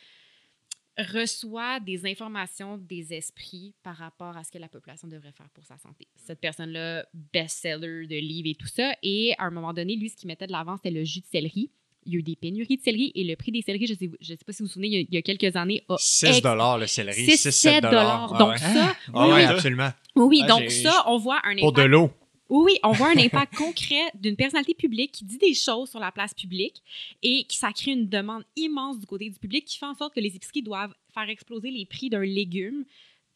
[1.13, 5.65] reçoit des informations des esprits par rapport à ce que la population devrait faire pour
[5.65, 6.07] sa santé.
[6.15, 8.91] Cette personne-là, best-seller de livres et tout ça.
[9.03, 11.25] Et à un moment donné, lui, ce qu'il mettait de l'avant, c'était le jus de
[11.25, 11.69] céleri.
[12.05, 13.97] Il y a eu des pénuries de céleri et le prix des céleris, je ne
[13.97, 15.55] sais, je sais pas si vous vous souvenez, il y a, il y a quelques
[15.57, 17.25] années, a 6 ex- dollars le céleri.
[17.25, 18.37] 6, 6 7 dollars.
[18.37, 19.89] Donc ça, Ah oui, absolument.
[20.15, 21.91] Oui, oui, Ah, donc ça, on voit un Pour de impact.
[21.91, 22.11] l'eau.
[22.49, 26.11] Oui, on voit un impact concret d'une personnalité publique qui dit des choses sur la
[26.11, 26.81] place publique
[27.21, 30.15] et qui ça crée une demande immense du côté du public qui fait en sorte
[30.15, 32.85] que les épiceries doivent faire exploser les prix d'un légume.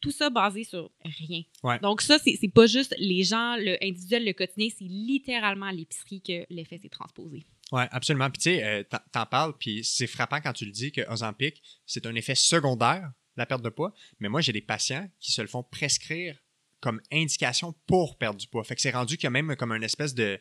[0.00, 1.42] Tout ça basé sur rien.
[1.62, 1.78] Ouais.
[1.78, 6.20] Donc ça, c'est pas juste les gens, le individuel, le quotidien, c'est littéralement à l'épicerie
[6.20, 7.46] que l'effet s'est transposé.
[7.72, 8.28] Oui, absolument.
[8.30, 11.00] Puis tu sais, euh, t'en- t'en parles, puis c'est frappant quand tu le dis que
[11.10, 13.94] Ozempic, c'est un effet secondaire, la perte de poids.
[14.20, 16.36] Mais moi, j'ai des patients qui se le font prescrire
[16.84, 18.62] comme indication pour perdre du poids.
[18.62, 20.38] Fait que c'est rendu qu'il y a même comme une espèce de,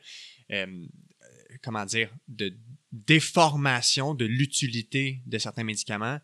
[0.52, 0.86] euh,
[1.64, 2.54] comment dire, de
[2.92, 6.20] déformation de l'utilité de certains médicaments.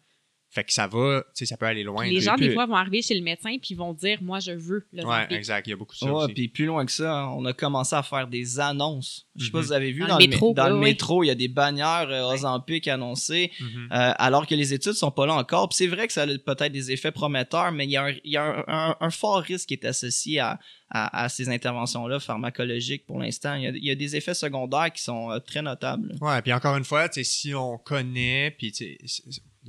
[0.52, 2.02] Fait que ça va, tu sais, ça peut aller loin.
[2.04, 4.40] Puis les gens, des fois, vont arriver chez le médecin puis ils vont dire Moi,
[4.40, 5.68] je veux le Ouais, exact.
[5.68, 6.34] Il y a beaucoup de ça Ouais, aussi.
[6.34, 9.28] puis plus loin que ça, on a commencé à faire des annonces.
[9.36, 9.64] Je sais pas Mhm.
[9.64, 11.36] si vous avez vu Dans dans, le le, métro, dans le métro, il y a
[11.36, 13.90] des bannières euh, Ozempic annoncées, Mhm.
[13.92, 15.70] euh, alors que les études sont pas là encore.
[15.70, 18.12] Puis c'est vrai que ça a peut-être des effets prometteurs, mais il y a un,
[18.24, 21.48] il y a un, un- un fort risque qui est associé à, à, à ces
[21.50, 23.54] interventions-là pharmacologiques pour l'instant.
[23.54, 26.16] Il, y a- il y a des effets secondaires qui sont euh, très notables.
[26.22, 28.74] Ouais, puis encore une fois, tu sais, si on connaît, puis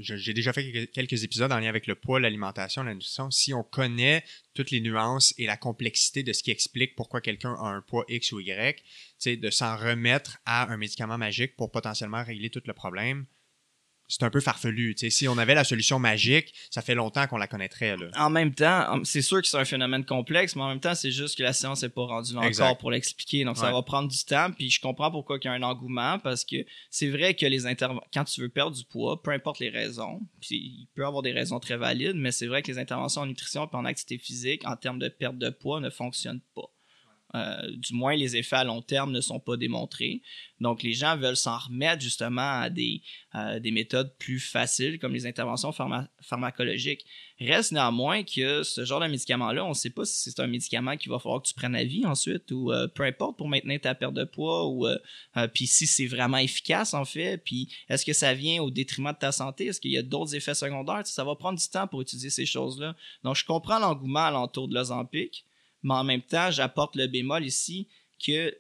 [0.01, 3.31] j'ai déjà fait quelques- épisodes en lien avec le poids, l'alimentation, la nutrition.
[3.31, 4.25] Si on connaît
[4.55, 8.05] toutes les nuances et la complexité de ce qui explique pourquoi quelqu'un a un poids
[8.09, 8.83] X ou Y,
[9.27, 13.27] de s'en remettre à un médicament magique pour potentiellement régler tout le problème,
[14.11, 14.95] c'est un peu farfelu.
[14.97, 17.97] Si on avait la solution magique, ça fait longtemps qu'on la connaîtrait.
[17.97, 18.09] Là.
[18.19, 21.13] En même temps, c'est sûr que c'est un phénomène complexe, mais en même temps, c'est
[21.13, 22.65] juste que la science n'est pas rendue là Exact.
[22.65, 23.45] encore pour l'expliquer.
[23.45, 24.51] Donc, ça va prendre du temps.
[24.51, 26.57] Puis, je comprends pourquoi il y a un engouement, parce que
[26.91, 30.21] c'est vrai que les interventions, quand tu veux perdre du poids, peu importe les raisons,
[30.41, 33.23] puis il peut y avoir des raisons très valides, mais c'est vrai que les interventions
[33.23, 36.71] en nutrition et en activité physique, en termes de perte de poids, ne fonctionnent pas.
[37.35, 40.23] Euh, du moins, les effets à long terme ne sont pas démontrés.
[40.61, 43.03] Donc, les gens veulent s'en remettre justement à des,
[43.61, 47.07] des méthodes plus faciles, comme les interventions pharma- pharmacologiques.
[47.41, 50.99] Reste néanmoins que ce genre de médicament-là, on ne sait pas si c'est un médicament
[50.99, 53.81] qu'il va falloir que tu prennes à vie ensuite ou euh, peu importe pour maintenir
[53.81, 54.99] ta perte de poids ou euh,
[55.55, 59.19] puis si c'est vraiment efficace en fait, puis est-ce que ça vient au détriment de
[59.19, 62.03] ta santé, est-ce qu'il y a d'autres effets secondaires, ça va prendre du temps pour
[62.03, 62.95] étudier ces choses-là.
[63.25, 65.47] Donc je comprends l'engouement alentour de l'Ozempic,
[65.83, 67.89] mais en même temps, j'apporte le bémol ici
[68.25, 68.55] que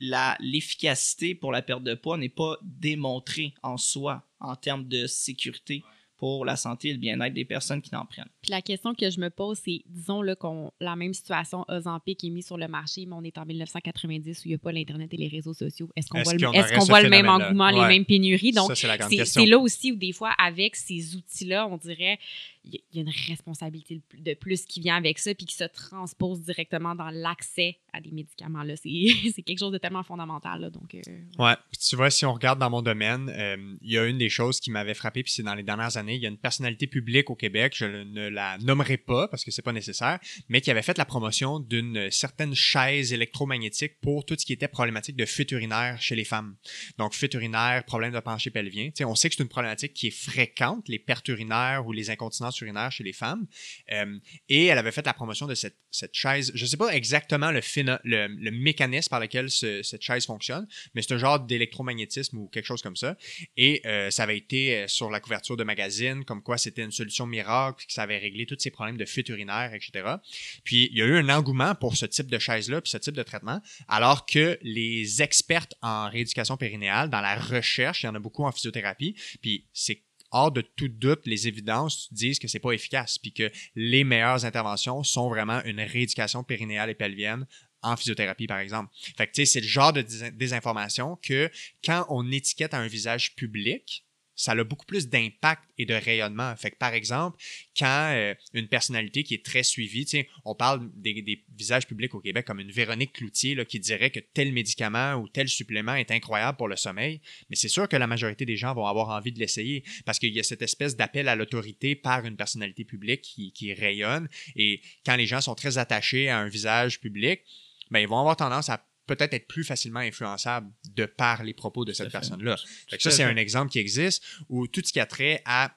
[0.00, 5.06] la- l'efficacité pour la perte de poids n'est pas démontrée en soi en termes de
[5.06, 5.82] sécurité
[6.16, 8.28] pour la santé et le bien-être des personnes qui en prennent.
[8.40, 12.22] Puis la question que je me pose, c'est, disons là, qu'on la même situation Ozempic
[12.24, 14.72] est mise sur le marché, mais on est en 1990 où il n'y a pas
[14.72, 15.90] l'Internet et les réseaux sociaux.
[15.96, 17.72] Est-ce qu'on voit, le- qu'on voit même engouement, Ouais.
[17.82, 18.52] les mêmes pénuries?
[18.52, 19.42] Donc, ça, c'est la grande c'est question.
[19.42, 22.18] c'est là aussi où des fois, avec ces outils-là, on dirait
[22.64, 26.40] il y, a une responsabilité de plus qui vient avec ça puis qui se transpose
[26.42, 28.62] directement dans l'accès à des médicaments.
[28.62, 28.74] là.
[28.76, 30.62] C'est quelque chose de tellement fondamental.
[30.62, 30.70] là.
[30.70, 31.00] donc, euh,
[31.38, 34.30] Ouais, tu vois, si on regarde dans mon domaine, euh, il y a une des
[34.30, 36.86] choses qui m'avait frappé, puis c'est dans les dernières années, il y a une personnalité
[36.86, 40.70] publique au Québec, je ne la nommerai pas parce que c'est pas nécessaire, mais qui
[40.70, 45.26] avait fait la promotion d'une certaine chaise électromagnétique pour tout ce qui était problématique de
[45.26, 46.56] fuite urinaire chez les femmes.
[46.98, 48.86] Donc, fuite urinaire, problème de pencher pelvien.
[48.86, 51.92] Tu sais, on sait que c'est une problématique qui est fréquente, les pertes urinaires ou
[51.92, 53.46] les incontinences urinaires chez les femmes.
[53.92, 56.52] Euh, et elle avait fait la promotion de cette, cette chaise.
[56.54, 61.14] Je ne sais pas exactement le, mécanisme par lequel ce- cette chaise fonctionne, mais c'est
[61.14, 63.16] un genre d'électromagnétisme ou quelque chose comme ça.
[63.56, 66.92] Et euh, ça avait été euh, sur la couverture de magazines, comme quoi c'était une
[66.92, 70.16] solution miracle, que ça avait réglé tous ces problèmes de fuite urinaire, etc.
[70.64, 73.14] Puis il y a eu un engouement pour ce type de chaise-là, puis ce type
[73.14, 78.14] de traitement, alors que les expertes en rééducation périnéale, dans la recherche, il y en
[78.14, 80.02] a beaucoup en physiothérapie, puis c'est
[80.34, 84.44] hors de tout doute, les évidences disent que c'est pas efficace, puis que les meilleures
[84.44, 87.46] interventions sont vraiment une rééducation périnéale et pelvienne
[87.82, 88.90] en physiothérapie, par exemple.
[89.16, 91.50] Fait que, c'est le genre de dés- désinformation que
[91.84, 94.04] quand on étiquette à un visage public,
[94.36, 96.54] ça a beaucoup plus d'impact et de rayonnement.
[96.56, 97.38] Fait que, par exemple,
[97.76, 100.06] quand euh, une personnalité qui est très suivie,
[100.44, 104.52] on parle des, visages publics au Québec comme une Véronique Cloutier qui dirait que tel
[104.52, 108.44] médicament ou tel supplément est incroyable pour le sommeil, mais c'est sûr que la majorité
[108.44, 111.36] des gens vont avoir envie de l'essayer parce qu'il y a cette espèce d'appel à
[111.36, 114.28] l'autorité par une personnalité publique qui, qui rayonne.
[114.56, 117.42] Et quand les gens sont très attachés à un visage public,
[117.90, 121.84] ben, ils vont avoir tendance à peut-être être plus facilement influençables de par les propos
[121.84, 122.56] de cette personne-là.
[123.02, 125.76] Ça, c'est un exemple qui existe où tout ce qui a trait à.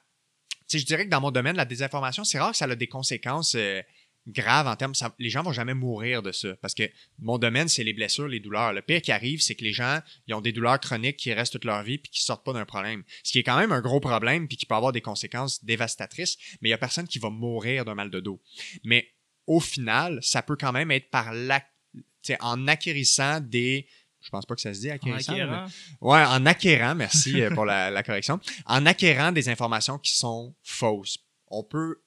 [0.68, 2.74] Tu sais, je dirais que dans mon domaine, la désinformation, c'est rare que ça a
[2.74, 3.80] des conséquences euh,
[4.26, 4.94] graves en termes.
[4.94, 6.54] ça- les gens vont jamais mourir de ça.
[6.60, 6.82] Parce que
[7.18, 8.74] mon domaine, c'est les blessures, les douleurs.
[8.74, 11.52] Le pire qui arrive, c'est que les gens, ils ont des douleurs chroniques qui restent
[11.54, 13.02] toute leur vie puis qui sortent pas d'un problème.
[13.24, 16.36] Ce qui est quand même un gros problème puis qui peut avoir des conséquences dévastatrices,
[16.60, 18.42] mais il y a personne qui va mourir d'un mal de dos.
[18.84, 19.08] Mais
[19.46, 21.72] au final, ça peut quand même être par la, tu sais,
[22.40, 23.86] en acquérissant des.
[24.20, 25.32] Je pense pas que ça se dit En acquérissant.
[25.34, 25.66] mais- acquérant.
[26.00, 30.54] Ouais, en acquérant, merci euh, pour la, la correction, en acquérant des informations qui sont
[30.62, 31.18] fausses.
[31.46, 32.02] On peut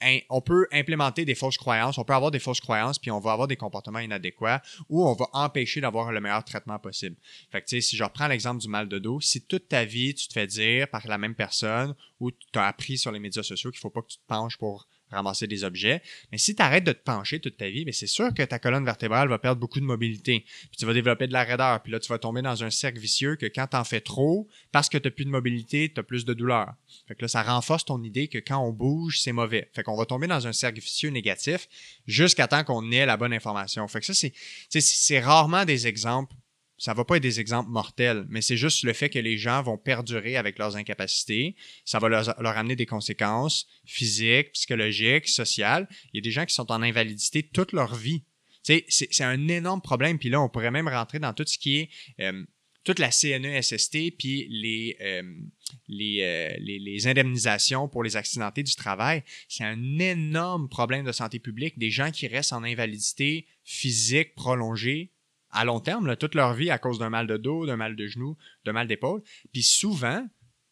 [0.00, 3.18] in- on peut implémenter des fausses croyances, on peut avoir des fausses croyances, puis on
[3.20, 7.16] va avoir des comportements inadéquats ou on va empêcher d'avoir le meilleur traitement possible.
[7.50, 10.28] Fait que, si je reprends l'exemple du mal de dos, si toute ta vie, tu
[10.28, 13.70] te fais dire par la même personne ou tu as appris sur les médias sociaux
[13.70, 16.02] qu'il faut pas que tu te penches pour ramasser des objets,
[16.32, 18.58] mais si tu arrêtes de te pencher toute ta vie, mais c'est sûr que ta
[18.58, 20.44] colonne vertébrale va perdre beaucoup de mobilité.
[20.46, 22.98] Puis tu vas développer de la raideur, puis là, tu vas tomber dans un cercle
[22.98, 26.02] vicieux que quand tu en fais trop, parce que tu plus de mobilité, tu as
[26.02, 26.74] plus de douleur.
[27.06, 29.70] Fait que là, ça renforce ton idée que quand on bouge, c'est mauvais.
[29.74, 31.68] Fait qu'on va tomber dans un cercle vicieux négatif
[32.06, 33.86] jusqu'à temps qu'on ait la bonne information.
[33.88, 34.32] Fait que ça, c'est,
[34.68, 36.34] c'est rarement des exemples.
[36.78, 39.62] Ça va pas être des exemples mortels, mais c'est juste le fait que les gens
[39.62, 41.56] vont perdurer avec leurs incapacités.
[41.84, 45.88] Ça va leur, amener des conséquences physiques, psychologiques, sociales.
[46.12, 48.22] Il y a des gens qui sont en invalidité toute leur vie.
[48.62, 50.18] C'est un énorme problème.
[50.18, 52.44] Puis là, on pourrait même rentrer dans tout ce qui est euh,
[52.84, 59.24] toute la CNESST, puis les, euh, euh, les, les indemnisations pour les accidentés du travail.
[59.48, 61.78] C'est un énorme problème de santé publique.
[61.78, 65.12] Des gens qui restent en invalidité physique prolongée
[65.50, 68.06] à long terme, toute leur vie à cause d'un mal de dos, d'un mal de
[68.06, 69.22] genou, d'un mal d'épaule.
[69.52, 70.26] Puis souvent,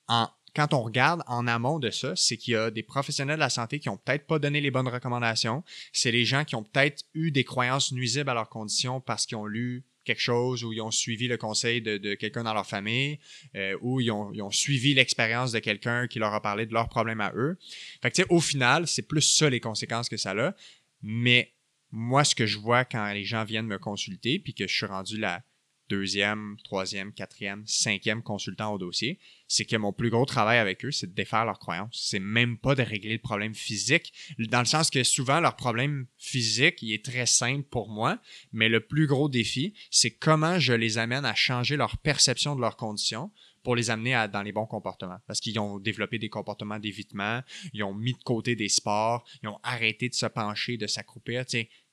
[0.08, 3.40] en, quand on regarde en amont de ça, c'est qu'il y a des professionnels de
[3.40, 5.62] la santé qui ont peut-être pas donné les bonnes recommandations.
[5.92, 9.36] C'est les gens qui ont peut-être eu des croyances nuisibles à leurs conditions parce qu'ils
[9.36, 13.18] ont lu quelque chose ou ils ont suivi le conseil de, quelqu'un dans leur famille
[13.54, 17.20] euh, ou ils ont, suivi l'expérience de quelqu'un qui leur a parlé de leurs problèmes
[17.20, 17.58] à eux.
[18.00, 20.54] Fait que, au final, c'est plus ça les conséquences que ça a.
[21.02, 21.52] Mais
[21.90, 24.86] moi, ce que je vois quand les gens viennent me consulter, puis que je suis
[24.86, 25.42] rendu la
[25.88, 29.18] deuxième, troisième, quatrième, cinquième consultant au dossier,
[29.48, 32.06] c'est que mon plus gros travail avec eux, c'est de défaire leurs croyances.
[32.10, 36.06] C'est même pas de régler le problème physique, dans le sens que souvent leur problème
[36.18, 38.20] physique, est très simple pour moi,
[38.52, 42.60] mais le plus gros défi, c'est comment je les amène à changer leur perception de
[42.60, 43.30] leurs conditions
[43.66, 45.18] pour les amener à, dans les bons comportements.
[45.26, 47.40] Parce qu'ils ont développé des comportements d'évitement,
[47.72, 51.44] ils ont mis de côté des sports, ils ont arrêté de se pencher, de s'accroupir.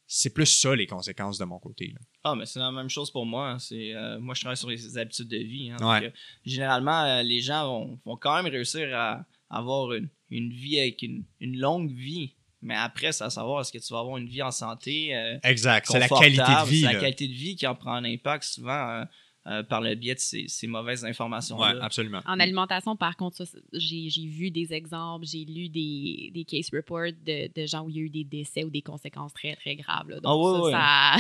[0.05, 1.87] C'est plus ça les conséquences de mon côté.
[1.95, 1.99] là.
[2.25, 3.49] Ah, mais c'est la même chose pour moi.
[3.49, 3.57] hein.
[3.57, 5.71] C'est, euh, moi, je travaille sur les habitudes de vie.
[5.71, 5.77] hein.
[5.81, 6.01] Ouais.
[6.01, 10.51] Donc, euh, généralement, euh, les gens vont, vont quand même réussir à avoir une, une
[10.53, 12.35] vie avec une, une longue vie.
[12.61, 15.15] Mais après, c'est à savoir est-ce que tu vas avoir une vie en santé.
[15.15, 15.87] euh, Exact.
[15.89, 16.81] C'est la qualité de vie.
[16.81, 19.05] C'est la qualité de vie qui en prend un impact souvent euh,
[19.45, 21.75] euh, par le biais de ces, ces mauvaises informations-là.
[21.75, 22.21] Ouais, absolument.
[22.25, 27.49] En alimentation, par contre, j'ai vu des exemples, j'ai lu des, des case reports de,
[27.61, 30.09] de gens où il y a eu des décès ou des conséquences très, très graves.
[30.09, 30.19] là.
[30.21, 31.15] Donc, Ah ouais, ça,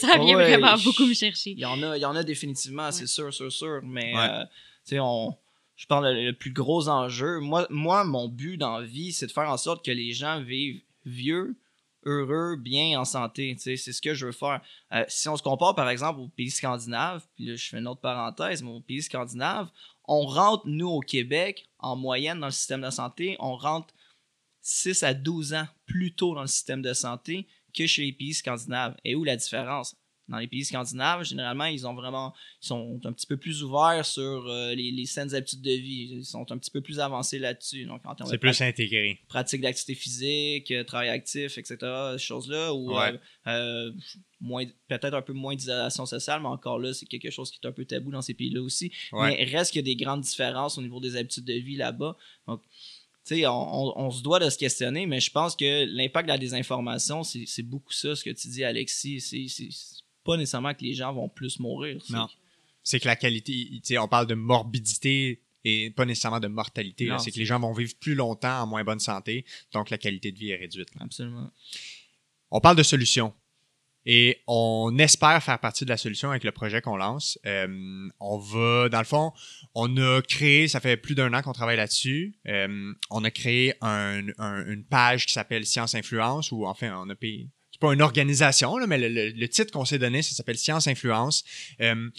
[0.00, 1.52] ça, ça vient Ouais, vraiment beaucoup me chercher.
[1.52, 2.92] Il y en a, il y en a définitivement, Ouais.
[2.92, 3.80] c'est sûr, sûr, sûr.
[3.84, 4.28] Mais, Ouais.
[4.30, 4.50] euh, tu
[4.84, 5.36] sais, on.
[5.76, 7.38] Je parle le, le plus gros enjeu.
[7.38, 10.40] Moi, moi, mon but dans la vie, c'est de faire en sorte que les gens
[10.42, 11.54] vivent vieux,
[12.04, 13.56] heureux, bien, en santé.
[13.58, 14.60] C'est ce que je veux faire.
[14.92, 18.00] Euh, si on se compare, par exemple, aux pays scandinaves, puis je fais une autre
[18.00, 19.70] parenthèse, mais aux pays scandinaves,
[20.04, 23.94] on rentre, nous, au Québec, en moyenne, dans le système de santé, on rentre
[24.62, 28.34] 6 à 12 ans plus tôt dans le système de santé que chez les pays
[28.34, 28.96] scandinaves.
[29.04, 29.96] Et où la différence?
[30.28, 34.04] Dans les pays scandinaves, généralement, ils ont vraiment, ils sont un petit peu plus ouverts
[34.04, 36.08] sur euh, les, les saines habitudes de vie.
[36.18, 37.86] Ils sont un petit peu plus avancés là-dessus.
[37.86, 39.18] Donc, C'est plus intégré.
[39.28, 41.76] pratique d'activité physique, euh, travail actif, etc.,
[42.12, 43.14] ces choses-là, ou Ouais.
[43.46, 43.92] euh, euh,
[44.40, 47.66] moins, peut-être un peu moins d'isolation sociale, mais encore là, c'est quelque chose qui est
[47.66, 48.92] un peu tabou dans ces pays-là aussi.
[49.12, 49.30] Ouais.
[49.36, 52.16] Mais reste qu'il y a des grandes différences au niveau des habitudes de vie là-bas.
[52.46, 52.60] Donc,
[53.26, 56.26] tu sais, on, on- on se doit de se questionner, mais je pense que l'impact
[56.28, 59.20] de la désinformation, c'est beaucoup ça, ce que tu dis, Alexis.
[59.20, 59.68] C'est
[60.28, 62.02] pas nécessairement que les gens vont plus mourir.
[62.10, 62.28] Non.
[62.82, 67.08] C'est que la qualité, tu sais, on parle de morbidité et pas nécessairement de mortalité.
[67.18, 70.30] C'est que les gens vont vivre plus longtemps en moins bonne santé, donc la qualité
[70.32, 70.94] de vie est réduite.
[70.94, 71.02] là.
[71.04, 71.50] Absolument.
[72.50, 73.32] On parle de solutions.
[74.10, 77.38] Et on espère faire partie de la solution avec le projet qu'on lance.
[77.44, 79.32] Euh, on va, dans le fond,
[79.74, 82.34] on a créé, ça fait plus d'un an qu'on travaille là-dessus.
[82.46, 87.10] Euh, on a créé un- un- une page qui s'appelle Science Influence, ou enfin, on
[87.10, 87.48] a payé.
[87.80, 90.86] Pas une organisation, là, mais le, le- le titre qu'on s'est donné, ça s'appelle Science
[90.88, 91.44] Influence.
[91.80, 92.10] Euh,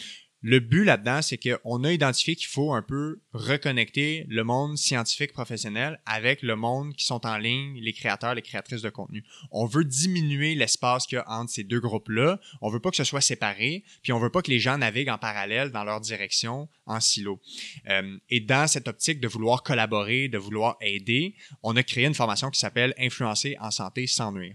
[0.42, 5.32] le but là-dedans, c'est qu'on a identifié qu'il faut un peu reconnecter le monde scientifique
[5.32, 9.24] professionnel avec le monde qui sont en ligne, les créateurs, les créatrices de contenu.
[9.50, 12.40] On veut diminuer l'espace qu'il y a entre ces deux groupes-là.
[12.62, 15.10] On veut pas que ce soit séparé, puis on veut pas que les gens naviguent
[15.10, 17.40] en parallèle dans leur direction en silo.
[17.88, 22.14] Euh, et dans cette optique de vouloir collaborer, de vouloir aider, on a créé une
[22.14, 24.54] formation qui s'appelle Influencer en santé sans nuire.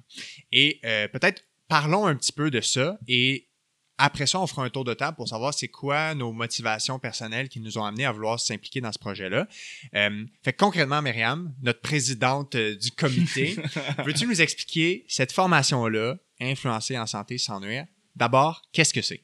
[0.52, 3.50] Et euh, peut-être parlons un petit peu de ça et
[3.98, 7.48] après ça, on fera un tour de table pour savoir c'est quoi nos motivations personnelles
[7.48, 9.48] qui nous ont amenés à vouloir s'impliquer dans ce projet-là.
[9.96, 13.56] Euh, fait que concrètement, Myriam, notre présidente euh, du comité,
[14.06, 17.86] veux-tu nous expliquer cette formation-là, influencer en santé sans nuire?
[18.16, 19.22] D'abord, qu'est-ce que c'est?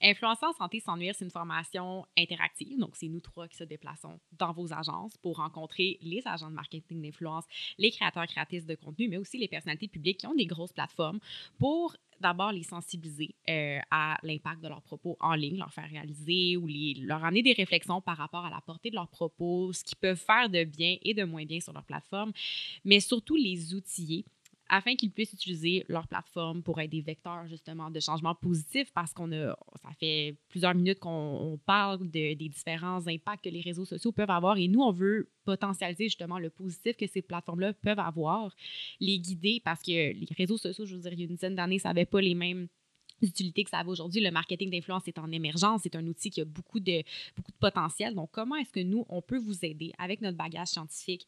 [0.00, 2.78] Influenceur santé sans nuire, c'est une formation interactive.
[2.78, 6.54] Donc, c'est nous trois qui se déplaçons dans vos agences pour rencontrer les agents de
[6.54, 7.44] marketing d'influence,
[7.78, 11.18] les créateurs, créatrices de contenu, mais aussi les personnalités publiques qui ont des grosses plateformes
[11.58, 16.56] pour d'abord les sensibiliser euh, à l'impact de leurs propos en ligne, leur faire réaliser
[16.56, 16.66] ou
[17.00, 20.16] leur amener des réflexions par rapport à la portée de leurs propos, ce qu'ils peuvent
[20.18, 22.32] faire de bien et de moins bien sur leur plateforme,
[22.84, 24.24] mais surtout les outiller
[24.68, 29.12] afin qu'ils puissent utiliser leur plateforme pour être des vecteurs justement de changement positif parce
[29.12, 33.84] qu'on a, ça fait plusieurs minutes qu'on parle de, des différents impacts que les réseaux
[33.84, 37.98] sociaux peuvent avoir et nous, on veut potentialiser justement le positif que ces plateformes-là peuvent
[37.98, 38.54] avoir,
[39.00, 41.54] les guider parce que les réseaux sociaux, je veux dire, il y a une dizaine
[41.54, 42.68] d'années, ça n'avait pas les mêmes
[43.22, 44.20] utilités que ça avait aujourd'hui.
[44.20, 45.82] Le marketing d'influence est en émergence.
[45.82, 47.02] C'est un outil qui a beaucoup de,
[47.36, 48.14] beaucoup de potentiel.
[48.14, 51.26] Donc, comment est-ce que nous, on peut vous aider avec notre bagage scientifique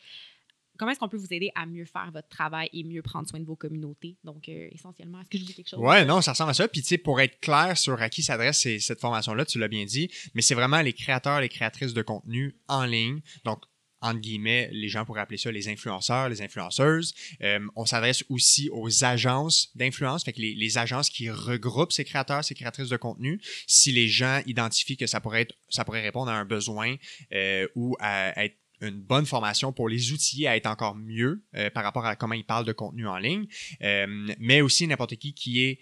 [0.80, 3.38] comment est-ce qu'on peut vous aider à mieux faire votre travail et mieux prendre soin
[3.38, 4.16] de vos communautés?
[4.24, 5.78] Donc, euh, essentiellement, est-ce que je dis quelque chose?
[5.78, 6.68] Ouais, non, ça ressemble à ça.
[6.68, 9.84] Puis, tu sais, pour être clair sur à qui s'adresse cette formation-là, tu l'as bien
[9.84, 13.20] dit, mais c'est vraiment les créateurs, les créatrices de contenu en ligne.
[13.44, 13.62] Donc,
[14.00, 17.12] entre guillemets, les gens pourraient appeler ça les influenceurs, les influenceuses.
[17.42, 22.04] Euh, on s'adresse aussi aux agences d'influence, fait que les, les, agences qui regroupent ces
[22.04, 23.38] créateurs, ces créatrices de contenu.
[23.66, 26.96] Si les gens identifient que ça pourrait être, ça pourrait répondre à un besoin
[27.34, 31.70] euh, ou à être une bonne formation pour les outiller à être encore mieux euh,
[31.70, 33.46] par rapport à comment ils parlent de contenu en ligne,
[33.82, 34.06] euh,
[34.38, 35.80] mais aussi n'importe qui qui est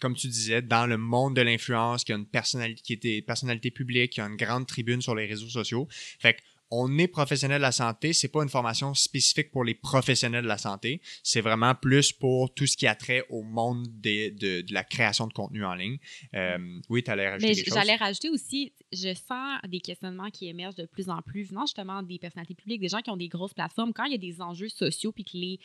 [0.00, 3.70] comme tu disais, dans le monde de l'influence, qui a une personnalité, qui est personnalité
[3.70, 5.88] publique, qui a une grande tribune sur les réseaux sociaux.
[6.18, 6.36] Fait
[6.76, 10.48] on est professionnel de la santé, c'est pas une formation spécifique pour les professionnels de
[10.48, 14.82] la santé, c'est vraiment plus pour tout ce qui a trait au monde de, la
[14.82, 15.98] création de contenu en ligne.
[16.34, 17.74] Euh, oui, tu allais rajouter chose.
[17.74, 22.02] J'allais rajouter aussi, je sens des questionnements qui émergent de plus en plus venant justement
[22.02, 23.92] des personnalités publiques, des gens qui ont des grosses plateformes.
[23.92, 25.60] Quand il y a des enjeux sociaux puis que les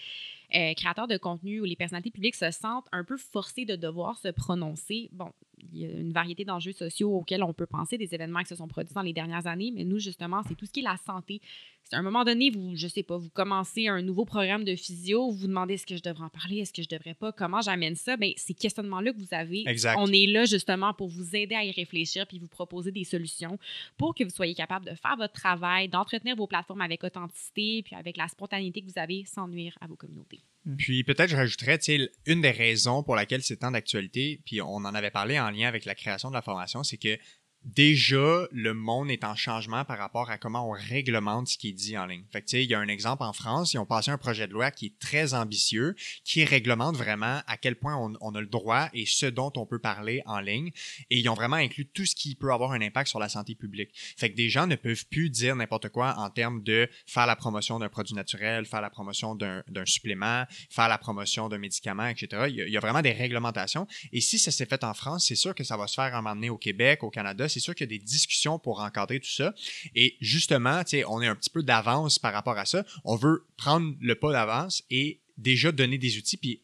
[0.56, 4.18] euh, créateurs de contenu ou les personnalités publiques se sentent un peu forcés de devoir
[4.20, 5.32] se prononcer, bon,
[5.72, 8.56] il y a une variété d'enjeux sociaux auxquels on peut penser, des événements qui se
[8.56, 10.98] sont produits dans les dernières années, mais nous, justement, c'est tout ce qui est la
[10.98, 11.42] santé.
[11.84, 14.76] C'est à un moment donné, vous, je sais pas, vous commencez un nouveau programme de
[14.76, 17.32] physio, vous vous demandez est-ce que je devrais en parler, est-ce que je devrais pas,
[17.32, 19.64] comment j'amène ça, bien, ces questionnements-là que vous avez,
[19.98, 23.58] on est là justement pour vous aider à y réfléchir puis vous proposer des solutions
[23.98, 27.96] pour que vous soyez capable de faire votre travail, d'entretenir vos plateformes avec authenticité puis
[27.96, 30.42] avec la spontanéité que vous avez sans nuire à vos communautés.
[30.70, 30.76] Mm.
[30.76, 31.80] Puis peut-être je rajouterais,
[32.26, 35.68] une des raisons pour laquelle c'est tant d'actualité, puis on en avait parlé en lien
[35.68, 37.18] avec la création de la formation, c'est que
[37.66, 41.74] déjà, le monde est en changement par rapport à comment on réglemente ce qui est
[41.74, 42.24] dit en ligne.
[42.32, 44.54] Fait que, il y a un exemple en France, ils ont passé un projet de
[44.54, 48.90] loi qui est très ambitieux, qui réglemente vraiment à quel point on, a le droit
[48.94, 50.72] et ce dont on peut parler en ligne.
[51.10, 53.56] Et ils ont vraiment inclus tout ce qui peut avoir un impact sur la santé
[53.56, 53.92] publique.
[54.18, 57.36] Fait que des gens ne peuvent plus dire n'importe quoi en termes de faire la
[57.36, 62.46] promotion d'un produit naturel, faire la promotion d'un supplément, faire la promotion d'un médicament, etc.
[62.50, 63.88] Il y, a, vraiment des réglementations.
[64.14, 66.22] Et si ça s'est fait en France, c'est sûr que ça va se faire un
[66.22, 69.20] moment donné au Québec, au Canada c'est sûr qu'il y a des discussions pour encadrer
[69.20, 69.54] tout ça.
[69.96, 72.86] Et justement, on est un petit peu d'avance par rapport à ça.
[73.04, 76.62] On veut prendre le pas d'avance et déjà donner des outils puis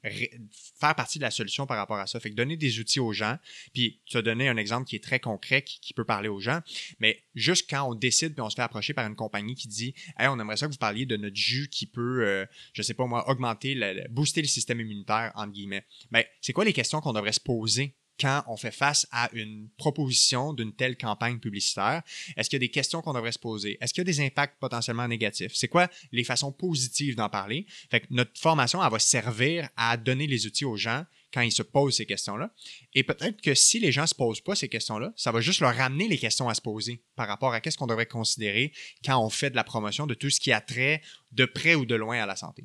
[0.80, 2.20] faire partie de la solution par rapport à ça.
[2.20, 3.38] Fait que donner des outils aux gens,
[3.74, 6.60] puis tu as donné un exemple qui est très concret, qui, peut parler aux gens,
[7.00, 9.96] mais juste quand on décide puis on se fait approcher par une compagnie qui dit
[10.20, 12.94] Hey, on aimerait ça que vous parliez de notre jus qui peut, euh, je sais
[12.94, 13.80] pas moi, augmenter,
[14.10, 15.86] booster le système immunitaire, entre guillemets.
[16.12, 19.70] Ben, c'est quoi les questions qu'on devrait se poser quand on fait face à une
[19.78, 22.02] proposition d'une telle campagne publicitaire?
[22.36, 23.78] Est-ce qu'il y a des questions qu'on devrait se poser?
[23.82, 25.52] Est-ce qu'il y a des impacts potentiellement négatifs?
[25.56, 27.66] C'est quoi les façons positives d'en parler?
[27.90, 31.52] Fait que notre formation, elle va servir à donner les outils aux gens quand ils
[31.52, 32.52] se posent ces questions-là.
[32.94, 35.60] Et peut-être que si les gens ne se posent pas ces questions-là, ça va juste
[35.60, 38.72] leur ramener les questions à se poser par rapport à qu'est-ce qu'on devrait considérer
[39.04, 41.02] quand on fait de la promotion de tout ce qui a trait
[41.34, 42.64] de près ou de loin à la santé.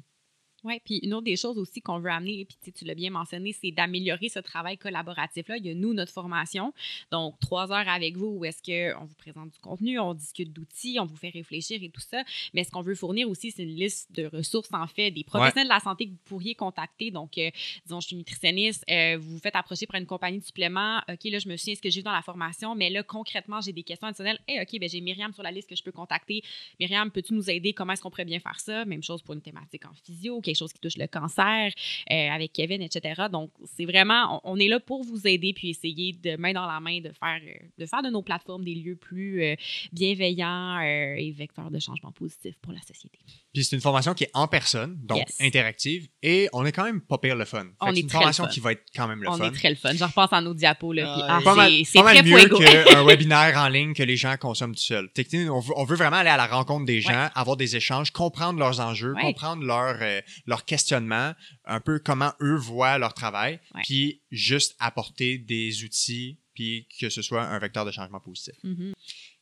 [0.65, 3.53] Oui, puis une autre des choses aussi qu'on veut amener, puis tu l'as bien mentionné,
[3.53, 5.57] c'est d'améliorer ce travail collaboratif-là.
[5.57, 6.73] Il y a nous, notre formation,
[7.11, 10.99] donc trois heures avec vous où est-ce qu'on vous présente du contenu, on discute d'outils,
[11.01, 12.23] on vous fait réfléchir et tout ça.
[12.53, 15.69] Mais ce qu'on veut fournir aussi, c'est une liste de ressources, en fait, des professionnels
[15.69, 17.11] de la santé que vous pourriez contacter.
[17.11, 17.51] Donc, euh,
[17.87, 20.99] disons, je suis nutritionniste, euh, vous vous faites approcher par une compagnie de suppléments.
[21.09, 23.61] OK, là, je me souviens ce que j'ai vu dans la formation, mais là, concrètement,
[23.61, 24.41] j'ai des questions additionnelles.
[24.47, 26.43] Hey, OK, ben, j'ai Myriam sur la liste que je peux contacter.
[26.79, 27.73] Myriam, peux-tu nous aider?
[27.73, 28.85] Comment est-ce qu'on pourrait bien faire ça?
[28.85, 31.73] Même chose pour une thématique en physio, quelque chose qui touche le cancer,
[32.11, 33.23] euh, avec Kevin, etc.
[33.31, 36.81] Donc, c'est vraiment, on, est là pour vous aider puis essayer de main dans la
[36.81, 39.55] main de faire, euh, de faire de nos plateformes des lieux plus euh,
[39.93, 43.19] bienveillants et vecteurs de changement positif pour la société.
[43.53, 47.01] Puis c'est une formation qui est en personne, donc interactive, et on est quand même
[47.01, 47.67] pas pire le fun.
[47.83, 49.39] C'est une formation qui va être quand même le fun.
[49.41, 49.93] On est très le fun.
[49.93, 50.93] Je repasse en nos diapos.
[50.93, 51.41] Là, ah,
[51.85, 55.11] c'est très mieux qu'un webinaire en ligne que les gens consomment tout seuls.
[55.51, 58.59] On veut, on veut vraiment aller à la rencontre des gens, avoir des échanges, comprendre
[58.59, 60.01] leurs enjeux, comprendre leurs
[60.47, 61.35] leur questionnements,
[61.65, 67.23] un peu comment eux voient leur travail, puis juste apporter des outils puis que ce
[67.23, 68.55] soit un vecteur de changement positif.
[68.63, 68.93] Mhm.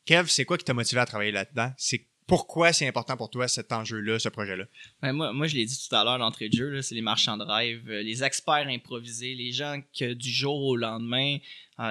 [0.05, 1.73] Kev, c'est quoi qui t'a motivé à travailler là-dedans?
[1.77, 4.65] C'est pourquoi c'est important pour toi cet enjeu-là, ce projet-là?
[5.03, 7.01] Ben, moi, moi, je l'ai dit tout à l'heure d'entrée de jeu, là, c'est les
[7.01, 11.39] marchands de rêve, euh, les experts improvisés, les gens que du jour au lendemain,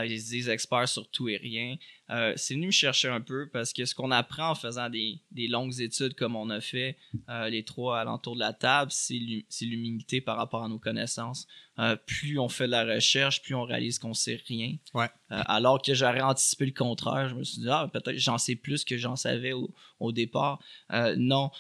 [0.06, 1.78] ils se disent experts sur tout et rien.
[2.10, 5.20] Euh, c'est venu me chercher un peu parce que ce qu'on apprend en faisant des,
[5.32, 6.98] des longues études comme on a fait,
[7.30, 10.80] euh, les trois alentours de la table, c'est l'hu- c'est l'humilité par rapport à nos
[10.80, 11.48] connaissances.
[11.80, 14.78] Euh, plus on fait de la recherche, plus on réalise qu'on sait rien.
[14.94, 15.10] Ouais.
[15.32, 18.56] Euh, alors que j'aurais anticipé le contraire, je me suis dit, ah, peut-être j'en sais
[18.56, 19.70] plus que j'en savais au,
[20.00, 20.60] au départ.
[20.94, 21.52] Euh, non.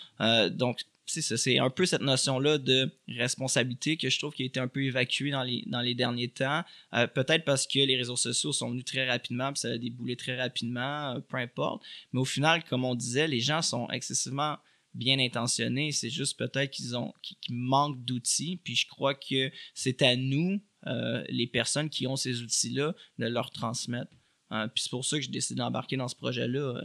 [0.51, 4.67] Donc, c'est un peu cette notion-là de responsabilité que je trouve qui a été un
[4.67, 6.63] peu évacuée dans les, derniers temps.
[6.93, 10.15] Euh, peut-être parce que les réseaux sociaux sont venus très rapidement, puis ça a déboulé
[10.15, 11.83] très rapidement, euh, peu importe.
[12.11, 14.57] Mais au final, comme on disait, les gens sont excessivement
[14.93, 15.91] bien intentionnés.
[15.91, 18.59] C'est juste peut-être qu'ils manquent d'outils.
[18.63, 23.25] Puis je crois que c'est à nous, euh, les personnes qui ont ces outils-là, de
[23.27, 24.11] leur transmettre.
[24.51, 26.59] Euh, puis c'est pour ça que j'ai décidé d'embarquer dans ce projet-là.
[26.59, 26.81] Euh,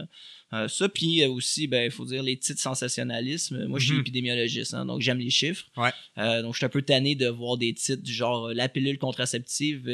[0.53, 3.65] euh, ça, puis euh, aussi, ben, il faut dire les titres sensationnalisme.
[3.67, 4.01] Moi, je suis Mhm.
[4.01, 5.65] épidémiologiste, hein, donc j'aime les chiffres.
[5.77, 5.91] Ouais.
[6.41, 9.89] Donc, je suis un peu tanné de voir des titres du genre la pilule contraceptive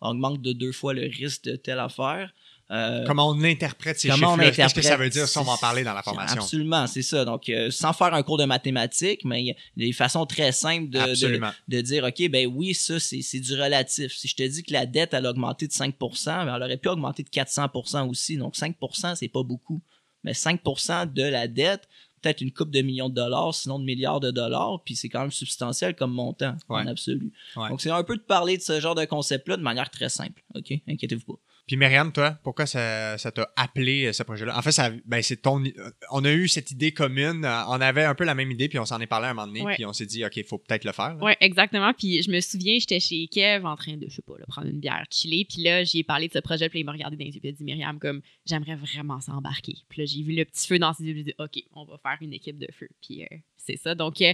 [0.00, 2.32] augmente de deux fois le risque de telle affaire.
[2.70, 4.52] Euh, Comment on interprète ces Comment on chiffres-là?
[4.52, 5.28] Qu'est-ce que ça veut dire?
[5.28, 6.40] Ça, on va en parler dans la formation?
[6.40, 7.24] Absolument, c'est ça.
[7.24, 10.52] Donc, euh, sans faire un cours de mathématiques, mais il y a des façons très
[10.52, 11.50] simples de, de, Absolument.
[11.68, 14.12] de dire, OK, ben oui, ça, c'est du relatif.
[14.14, 16.76] Si je te dis que la dette, elle a augmenté de 5% ben, elle aurait
[16.78, 18.36] pu augmenter de 400% aussi.
[18.38, 19.82] Donc, 5% c'est pas beaucoup.
[20.24, 21.88] Mais 5% de la dette,
[22.22, 25.20] peut-être une coupe de millions de dollars, sinon de milliards de dollars, puis c'est quand
[25.22, 26.80] même substantiel comme montant, Ouais.
[26.82, 27.32] en absolu.
[27.56, 27.68] Ouais.
[27.68, 30.42] Donc, c'est un peu de parler de ce genre de concept-là de manière très simple.
[30.54, 30.72] OK?
[30.88, 31.40] Inquiétez-vous pas.
[31.66, 34.58] Puis Myriam, toi, pourquoi ça ça t'a appelé euh, ce projet-là?
[34.58, 35.64] En fait, ça, ben, c'est ton.
[35.64, 37.44] euh, On a eu cette idée commune.
[37.44, 39.34] euh, On avait un peu la même idée, puis on s'en est parlé à un
[39.34, 39.74] moment donné, Ouais.
[39.74, 41.16] puis on s'est dit, OK, il faut peut-être le faire.
[41.22, 41.92] Oui, exactement.
[41.94, 44.66] Puis je me souviens, j'étais chez Kev en train de, je sais pas, là, prendre
[44.68, 45.44] une bière, chiller.
[45.44, 46.68] Puis là, j'y ai parlé de ce projet.
[46.68, 47.40] Puis il m'a regardé dans les yeux.
[47.40, 49.76] Puis il a dit, Myriam, comme, j'aimerais vraiment s'embarquer.
[49.88, 51.12] Puis là, j'ai vu le petit feu dans ses yeux.
[51.14, 52.88] Puis j'ai dit, OK, on va faire une équipe de feu.
[53.00, 53.94] Puis euh, c'est ça.
[53.94, 54.32] Donc, euh,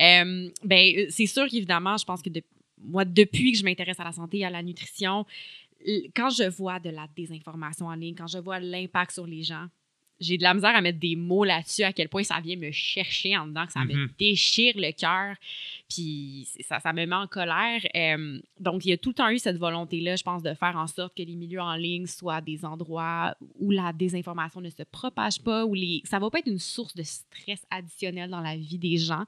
[0.00, 2.42] euh, ben, c'est sûr qu'évidemment, je pense que de-
[2.82, 5.26] moi, depuis que je m'intéresse à la santé et à la nutrition,
[6.14, 9.66] quand je vois de la désinformation en ligne, quand je vois l'impact sur les gens,
[10.20, 12.70] j'ai de la misère à mettre des mots là-dessus, à quel point ça vient me
[12.70, 14.08] chercher en dedans, que ça me Mhm.
[14.18, 15.34] déchire le cœur,
[15.88, 17.80] puis ça, ça me met en colère.
[17.96, 20.76] Euh, donc, il y a tout le temps eu cette volonté-là, je pense, de faire
[20.76, 24.82] en sorte que les milieux en ligne soient des endroits où la désinformation ne se
[24.84, 26.02] propage pas, où les...
[26.04, 29.24] ça va pas être une source de stress additionnel dans la vie des gens.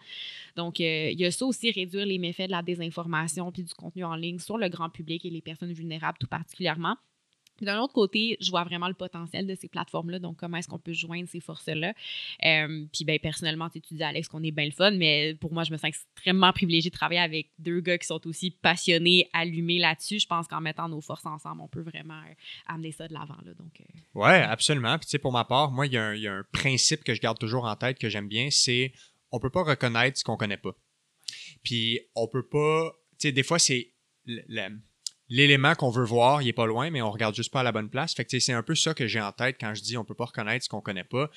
[0.57, 3.75] Donc, euh, il y a ça aussi, réduire les méfaits de la désinformation puis du
[3.75, 6.97] contenu en ligne sur le grand public et les personnes vulnérables tout particulièrement.
[7.63, 10.19] Puis D'un autre côté, je vois vraiment le potentiel de ces plateformes-là.
[10.19, 11.95] Donc, comment est-ce qu'on peut joindre ces forces-là?
[12.45, 15.63] Euh, puis, ben, personnellement, tu dis, Alex, qu'on est bien le fun, mais pour moi,
[15.63, 19.79] je me sens extrêmement privilégiée de travailler avec deux gars qui sont aussi passionnés, allumés
[19.79, 20.19] là-dessus.
[20.19, 22.35] Je pense qu'en mettant nos forces ensemble, on peut vraiment euh,
[22.67, 23.39] amener ça de l'avant.
[23.45, 23.85] Là, donc, euh,
[24.15, 24.99] Ouais, absolument.
[24.99, 26.45] Puis tu sais, pour ma part, moi, il y, a un- il y a un
[26.53, 28.93] principe que je garde toujours en tête que j'aime bien, c'est
[29.31, 30.73] on peut pas reconnaître ce qu'on connaît pas.
[31.63, 32.91] Puis on peut pas,
[33.21, 33.93] tu sais, des fois c'est
[35.29, 37.73] l'élément qu'on veut voir, il est pas loin, mais on regarde juste pas à la
[37.73, 38.15] bonne place.
[38.15, 40.15] Fait que c'est un peu ça que j'ai en tête quand je dis on peut
[40.15, 41.31] pas reconnaître ce qu'on connaît pas.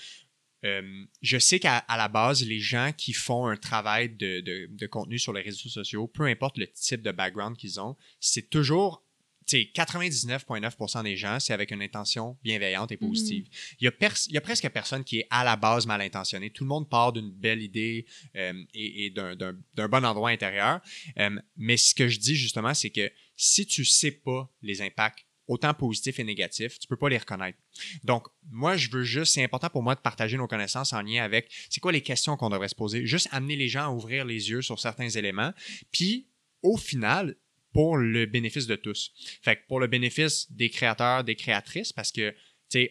[0.63, 4.87] Euh, je sais qu'à la base, les gens qui font un travail de, de- de
[4.87, 9.03] contenu sur les réseaux sociaux, peu importe le type de background qu'ils ont, c'est toujours,
[9.45, 13.47] tu sais, 99,9% des gens, c'est avec une intention bienveillante et positive.
[13.79, 16.01] Il, y a pers- il y a presque personne qui est à la base mal
[16.01, 16.49] intentionné.
[16.49, 20.31] Tout le monde part d'une belle idée euh, et, et d'un- d'un d'un bon endroit
[20.31, 20.79] intérieur.
[21.19, 25.25] Euh, mais ce que je dis justement, c'est que si tu sais pas les impacts
[25.47, 27.59] autant positifs et négatifs, tu peux pas les reconnaître.
[28.03, 31.23] Donc, moi, je veux juste, c'est important pour moi de partager nos connaissances en lien
[31.23, 33.05] avec c'est quoi les questions qu'on devrait se poser?
[33.05, 35.53] Juste amener les gens à ouvrir les yeux sur certains éléments.
[35.91, 36.27] Puis,
[36.63, 37.35] au final,
[37.73, 39.11] pour le bénéfice de tous.
[39.41, 42.33] Fait que pour le bénéfice des créateurs, des créatrices, parce que,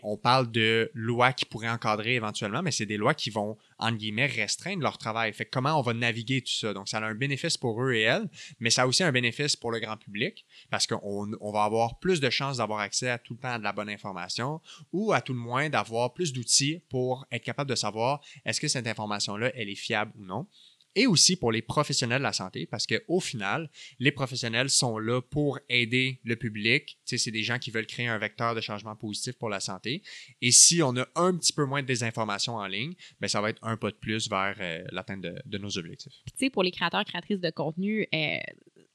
[0.02, 3.98] on parle de lois qui pourraient encadrer éventuellement, mais c'est des lois qui vont, entre
[3.98, 5.32] guillemets, restreindre leur travail.
[5.32, 6.72] Fait comment on va naviguer tout ça?
[6.72, 8.28] Donc, ça a un bénéfice pour eux et elles,
[8.60, 11.98] mais ça a aussi un bénéfice pour le grand public, parce qu'on on va avoir
[11.98, 14.60] plus de chances d'avoir accès à tout le temps à de la bonne information,
[14.92, 18.68] ou à tout le moins d'avoir plus d'outils pour être capable de savoir est-ce que
[18.68, 20.46] cette information-là, elle est fiable ou non.
[20.94, 25.20] Et aussi pour les professionnels de la santé, parce qu'au final, les professionnels sont là
[25.20, 26.98] pour aider le public.
[27.04, 30.02] C'est des gens qui veulent créer un vecteur de changement positif pour la santé.
[30.40, 33.50] Et si on a un petit peu moins de désinformation en ligne, ben ça va
[33.50, 36.12] être un pas de plus vers euh, l'atteinte de, de nos objectifs.
[36.24, 38.38] Puis, tu sais, pour les créateurs, créatrices de contenu, euh,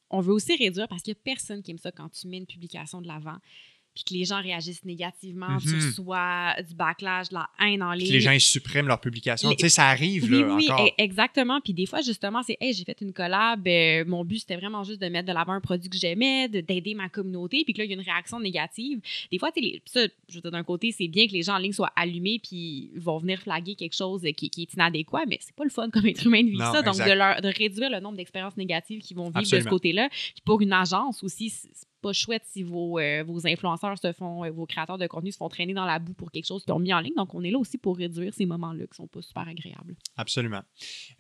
[0.10, 2.38] on veut aussi réduire parce qu'il n'y a personne qui aime ça quand tu mets
[2.38, 3.38] une publication de l'avant.
[4.04, 5.60] Puis que les gens réagissent négativement, Mhm.
[5.60, 8.08] tu reçois du backlash, de la haine en Puis ligne.
[8.10, 9.50] que les gens ils suppriment leurs publications.
[9.50, 10.86] Les- Tu sais, ça arrive Oui, là, oui, encore.
[10.88, 11.60] e- exactement.
[11.62, 13.68] Puis des fois, justement, c'est Hey, j'ai fait une collab.
[13.68, 16.62] euh, mon but, c'était vraiment juste de mettre de l'avant un produit que j'aimais, de-
[16.62, 17.64] d'aider ma communauté.
[17.66, 19.02] Puis que là, il y a une réaction négative.
[19.32, 21.42] Des fois, tu sais, les- ça, je veux dire, d'un côté, c'est bien que les
[21.44, 25.24] gens en ligne soient allumés puis vont venir flaguer quelque chose qui, qui est inadéquat,
[25.28, 26.82] mais c'est pas le fun comme être humain de vivre Non, ça.
[26.82, 30.10] Donc, de, leur, de réduire le nombre d'expériences négatives qu'ils vont vivre de ce côté-là.
[30.10, 31.70] Puis pour une agence aussi, c'est
[32.02, 35.50] pas chouette si vos, euh, influenceurs se font, euh, vos créateurs de contenu se font
[35.50, 37.16] traîner dans la boue pour quelque chose qu'ils ont mis en ligne.
[37.16, 39.96] Donc, on est là aussi pour réduire ces moments-là qui sont pas super agréables.
[40.18, 40.62] Absolument.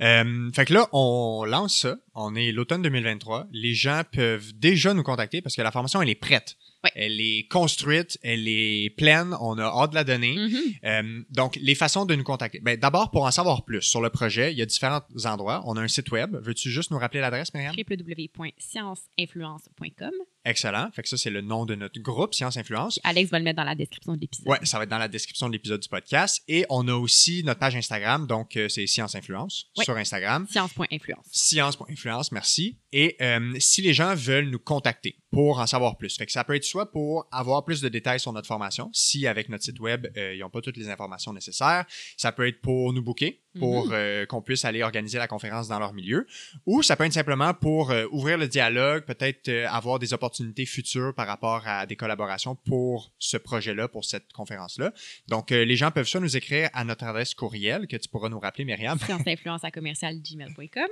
[0.02, 1.98] Euh, fait que là, on lance ça.
[2.16, 3.48] On est l'automne 2023.
[3.52, 6.58] Les gens peuvent déjà nous contacter parce que la formation, elle est prête.
[6.96, 9.36] Elle est construite, elle est pleine.
[9.42, 10.36] On a hâte de la donner.
[10.36, 10.60] Mhm.
[10.86, 12.60] Euh, donc, les façons de nous contacter.
[12.62, 15.62] Ben, D'abord, pour en savoir plus sur le projet, il y a différents endroits.
[15.66, 16.36] On a un site web.
[16.42, 17.76] Veux-tu juste nous rappeler l'adresse, Myriam?
[17.76, 20.12] www.scienceinfluence.com.
[20.46, 20.90] Excellent.
[20.94, 23.00] Fait que ça, c'est le nom de notre groupe, Science Influence.
[23.04, 24.48] Alex va le mettre dans la description de l'épisode.
[24.48, 26.42] Ouais, ça va être dans la description de l'épisode du podcast.
[26.48, 30.48] Et on a aussi notre page Instagram, donc euh, c'est Science Influence sur Instagram.
[30.50, 31.26] Science.influence.
[31.32, 32.78] Science.influence, merci.
[32.92, 36.44] Et euh, si les gens veulent nous contacter pour en savoir plus, fait que ça
[36.44, 39.80] peut être soit pour avoir plus de détails sur notre formation, si avec notre site
[39.80, 41.86] web, euh, ils n'ont pas toutes les informations nécessaires,
[42.18, 43.92] ça peut être pour nous booker, pour Mhm.
[43.94, 46.26] euh, qu'on puisse aller organiser la conférence dans leur milieu,
[46.66, 50.66] ou ça peut être simplement pour euh, ouvrir le dialogue, peut-être euh, avoir des opportunités
[50.66, 54.92] futures par rapport à des collaborations pour ce projet-là, pour cette conférence-là.
[55.28, 58.40] Donc, les gens peuvent soit nous écrire à notre adresse courriel, que tu pourras nous
[58.40, 59.18] rappeler, Myriam, à.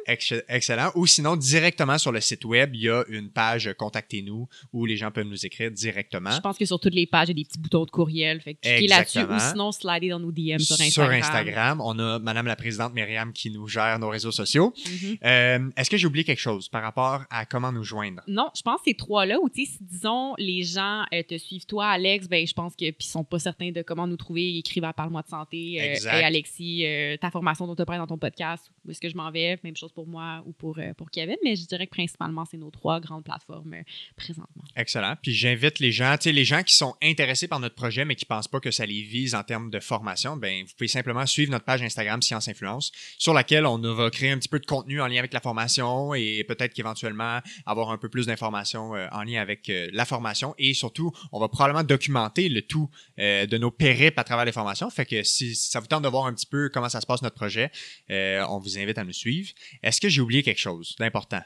[0.05, 0.91] Ex- Excellent.
[0.95, 4.97] Ou sinon, directement sur le site web, il y a une page Contactez-nous où les
[4.97, 6.31] gens peuvent nous écrire directement.
[6.31, 8.41] Je pense que sur toutes les pages, il y a des petits boutons de courriel.
[8.41, 11.21] Fait que cliquez là-dessus ou sinon slidez dans nos DM sur Instagram.
[11.21, 11.81] Instagram.
[11.81, 14.73] On a Madame la Présidente Myriam qui nous gère nos réseaux sociaux.
[14.85, 15.17] Mhm.
[15.23, 18.21] Euh, Est-ce que j'ai oublié quelque chose par rapport à comment nous joindre?
[18.27, 21.87] Non, je pense que ces trois-là, sais, si disons les gens euh, te suivent toi,
[21.87, 24.83] Alex, ben je pense que puis sont pas certains de comment nous trouver, ils écrivent
[24.83, 25.79] à Parle-moi de santé.
[25.81, 26.13] euh, Exact.
[26.13, 29.15] Hey, Alexis, euh, ta formation dont tu parles dans ton podcast, où est-ce que je
[29.15, 29.57] m'en vais?
[29.63, 32.71] Même chose pour moi ou pour, pour Kevin, mais je dirais que principalement, c'est nos
[32.71, 33.75] trois grandes plateformes
[34.15, 34.63] présentement.
[34.75, 35.15] Excellent.
[35.21, 38.15] Puis j'invite les gens, tu sais, les gens qui sont intéressés par notre projet, mais
[38.15, 41.25] qui pensent pas que ça les vise en termes de formation, ben, vous pouvez simplement
[41.25, 44.65] suivre notre page Instagram Science Influence, sur laquelle on va créer un petit peu de
[44.65, 49.07] contenu en lien avec la formation et peut-être qu'éventuellement avoir un peu plus d'informations euh,
[49.11, 50.53] en lien avec euh, la formation.
[50.57, 54.51] Et surtout, on va probablement documenter le tout euh, de nos périples à travers les
[54.51, 54.89] formations.
[54.89, 57.21] Fait que si ça vous tente de voir un petit peu comment ça se passe
[57.21, 57.71] notre projet,
[58.11, 59.49] euh, on vous invite à nous suivre.
[59.81, 61.41] Est-ce que j'ai oublié quelque chose d'important?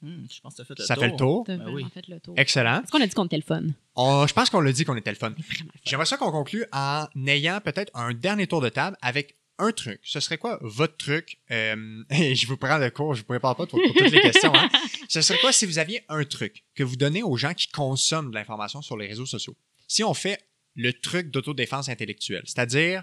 [0.00, 1.02] Hmm, je pense que fait le Ça tour.
[1.02, 1.44] fait le tour.
[1.48, 1.84] Ben oui.
[1.92, 2.32] fait le tour.
[2.36, 2.82] Excellent.
[2.82, 3.62] Est-ce qu'on a dit qu'on était le fun?
[3.96, 5.30] On- je pense qu'on l'a dit qu'on était fun.
[5.36, 5.64] Le fun.
[5.84, 10.00] J'aimerais ça qu'on conclue en ayant peut-être un dernier tour de table avec un truc.
[10.04, 11.38] Ce serait quoi votre truc?
[11.50, 14.20] Euh, et je vous prends de cours, je vous prépare pas pour, pour toutes les
[14.20, 14.54] questions.
[14.54, 14.68] hein.
[15.08, 18.30] Ce serait quoi si vous aviez un truc que vous donnez aux gens qui consomment
[18.30, 19.56] de l'information sur les réseaux sociaux?
[19.86, 20.38] Si on fait
[20.74, 23.02] le truc d'autodéfense intellectuelle, c'est-à-dire,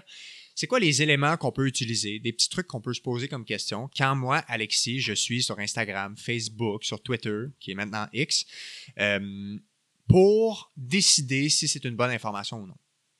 [0.54, 3.44] c'est quoi les éléments qu'on peut utiliser, des petits trucs qu'on peut se poser comme
[3.44, 3.90] question?
[3.96, 8.46] Quand moi, Alexis, je suis sur Instagram, Facebook, sur Twitter, qui est maintenant X,
[8.98, 9.58] euh,
[10.08, 12.76] pour décider si c'est une bonne information ou non.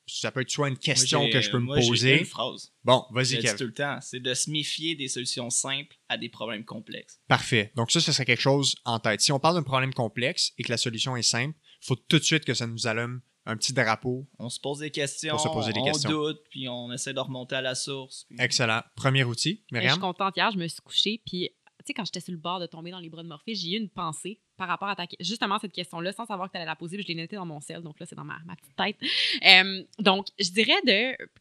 [0.09, 2.21] Ça peut être soit une question Moi, que je peux me moi, poser.
[2.21, 2.73] une phrase.
[2.85, 3.57] Bon, vas-y, Kev.
[3.57, 7.21] tout le temps, c'est de se méfier des solutions simples à des problèmes complexes.
[7.27, 7.73] Parfait.
[7.75, 9.21] Donc ça, ce serait quelque chose en tête.
[9.21, 12.19] Si on parle d'un problème complexe et que la solution est simple, il faut tout
[12.21, 14.29] de suite que ça nous allume un petit drapeau.
[14.39, 16.11] On se pose des questions, Pour se poser des on questions.
[16.11, 18.27] doute, puis on essaie de remonter à la source.
[18.29, 18.83] puis- Excellent.
[18.97, 19.51] Premier outil.
[19.51, 19.99] Je suis Myriam?
[20.01, 20.35] contente.
[20.37, 21.51] Hier, je me suis couchée, puis
[21.87, 23.79] sais, quand j'étais sur le bord de tomber dans les bras de Morphée, j'ai eu
[23.79, 26.77] une pensée par rapport à ta, justement cette question-là, sans savoir que tu allais la
[26.77, 29.91] poser, puis je l'ai notée dans mon sel, donc là, c'est dans ma, petite tête.
[29.99, 30.81] Donc, je dirais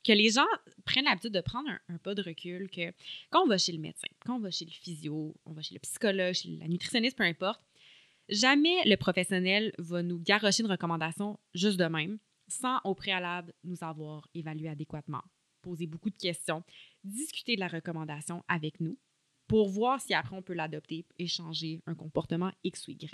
[0.04, 0.46] que les gens
[0.86, 2.91] prennent l'habitude de prendre un, un pas de recul, que
[3.30, 5.74] quand on va chez le médecin, quand on va chez le physio, on va chez
[5.74, 7.62] le psychologue, chez la nutritionniste, peu importe,
[8.30, 12.18] jamais le professionnel va nous garrocher une recommandation juste de même,
[12.48, 15.24] sans au préalable nous avoir évalué adéquatement,
[15.62, 16.64] poser beaucoup de questions,
[17.04, 18.98] discuter de la recommandation avec nous
[19.48, 23.10] pour voir si après on peut l'adopter et changer un comportement X ou Y.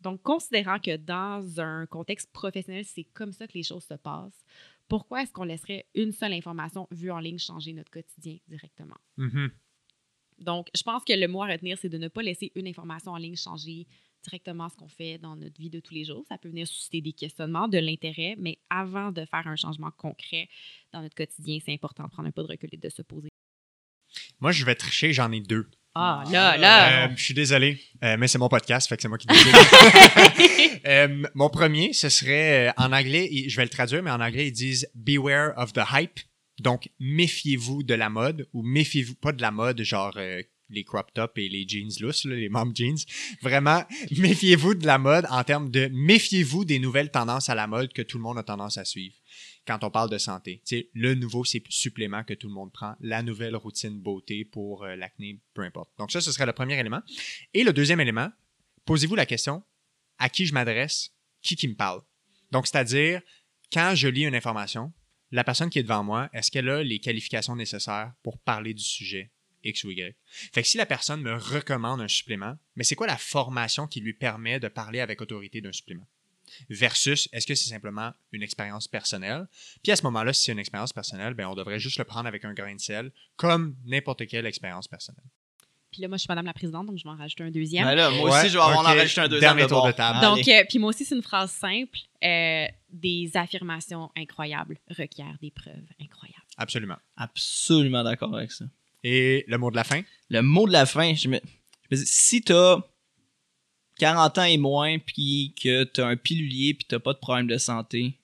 [0.00, 4.44] Donc, considérant que dans un contexte professionnel, c'est comme ça que les choses se passent,
[4.88, 8.96] pourquoi est-ce qu'on laisserait une seule information vue en ligne changer notre quotidien directement?
[9.16, 9.50] Mhm.
[10.38, 13.12] Donc, je pense que le mot à retenir, c'est de ne pas laisser une information
[13.12, 13.86] en ligne changer
[14.24, 16.24] directement ce qu'on fait dans notre vie de tous les jours.
[16.28, 20.48] Ça peut venir susciter des questionnements, de l'intérêt, mais avant de faire un changement concret
[20.92, 23.31] dans notre quotidien, c'est important de prendre un pas de recul et de se poser.
[24.42, 25.70] Moi, je vais tricher, j'en ai deux.
[25.94, 27.04] Ah, là, là!
[27.04, 29.54] Euh, je suis désolé, euh, mais c'est mon podcast, fait que c'est moi qui décide.
[30.84, 34.52] Euh, mon premier, ce serait en anglais, je vais le traduire, mais en anglais, ils
[34.52, 36.18] disent Beware of the hype.
[36.58, 40.18] Donc, méfiez-vous de la mode ou méfiez-vous pas de la mode, genre
[40.70, 42.98] les crop tops et les jeans lousses, là, les mom jeans.
[43.42, 43.84] Vraiment,
[44.16, 48.02] méfiez-vous de la mode en termes de méfiez-vous des nouvelles tendances à la mode que
[48.02, 49.14] tout le monde a tendance à suivre
[49.66, 50.60] quand on parle de santé.
[50.66, 54.84] Tu sais, le nouveau supplément que tout le monde prend, la nouvelle routine beauté pour
[54.84, 55.90] euh, l'acné, peu importe.
[55.98, 57.00] Donc ça, ce serait le premier élément.
[57.54, 58.30] Et le deuxième élément,
[58.84, 59.62] posez-vous la question,
[60.18, 62.02] à qui je m'adresse, qui qui me parle?
[62.50, 63.22] Donc, c'est-à-dire,
[63.72, 64.92] quand je lis une information,
[65.30, 68.84] la personne qui est devant moi, est-ce qu'elle a les qualifications nécessaires pour parler du
[68.84, 69.30] sujet
[69.64, 70.14] X ou Y?
[70.52, 74.00] Fait que si la personne me recommande un supplément, mais c'est quoi la formation qui
[74.00, 76.06] lui permet de parler avec autorité d'un supplément?
[76.68, 79.46] Versus, est-ce que c'est simplement une expérience personnelle?
[79.82, 82.26] Puis à ce moment-là, si c'est une expérience personnelle, ben on devrait juste le prendre
[82.26, 85.24] avec un grain de sel, comme n'importe quelle expérience personnelle.
[85.90, 87.84] Puis là, moi, je suis madame la présidente, donc je vais en rajouter un deuxième.
[87.84, 89.92] Ben là, moi Ouais, aussi, je vais en rajouter un deuxième Dernier de tour de
[89.92, 90.20] table.
[90.22, 91.98] Donc, euh, puis moi aussi, c'est une phrase simple.
[92.24, 96.46] euh, des affirmations incroyables requièrent des preuves incroyables.
[96.56, 96.96] Absolument.
[97.16, 98.64] Absolument d'accord avec ça.
[99.04, 100.00] Et le mot de la fin?
[100.30, 101.38] Le mot de la fin, je me,
[101.90, 102.78] je me dis, si t'as
[104.02, 107.56] 40 ans et moins, puis que t'as un pilulier, puis t'as pas de problème de
[107.56, 108.18] santé,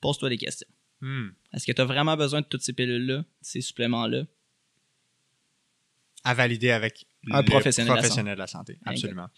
[0.00, 0.68] pose-toi des questions.
[1.00, 1.30] Hmm.
[1.52, 4.22] Est-ce que t'as vraiment besoin de toutes ces pilules-là, ces suppléments-là?
[6.26, 8.78] à valider avec Un le professionnel de la professionnel de la santé.
[8.86, 9.28] Absolument.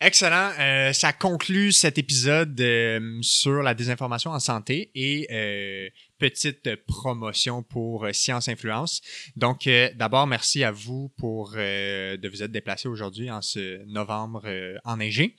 [0.00, 0.52] Excellent.
[0.60, 5.88] Euh, ça conclut cet épisode euh, sur la désinformation en santé et euh,
[6.18, 9.00] petite promotion pour euh, Science Influence.
[9.36, 13.84] Donc, euh, d'abord, merci à vous pour euh, de vous être déplacé aujourd'hui en ce
[13.86, 15.36] novembre euh, enneigé.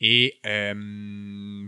[0.00, 0.74] Et euh,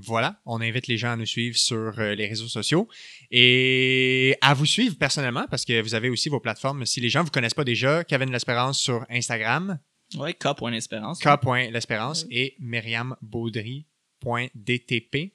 [0.03, 2.89] voilà, on invite les gens à nous suivre sur les réseaux sociaux
[3.31, 6.87] et à vous suivre personnellement parce que vous avez aussi vos plateformes.
[6.87, 9.79] Si les gens ne vous connaissent pas déjà, Kevin L'Espérance sur Instagram,
[10.19, 11.21] Ouais, K.Espérance.
[11.21, 13.87] k.l'espérance et myriambaudry.dtp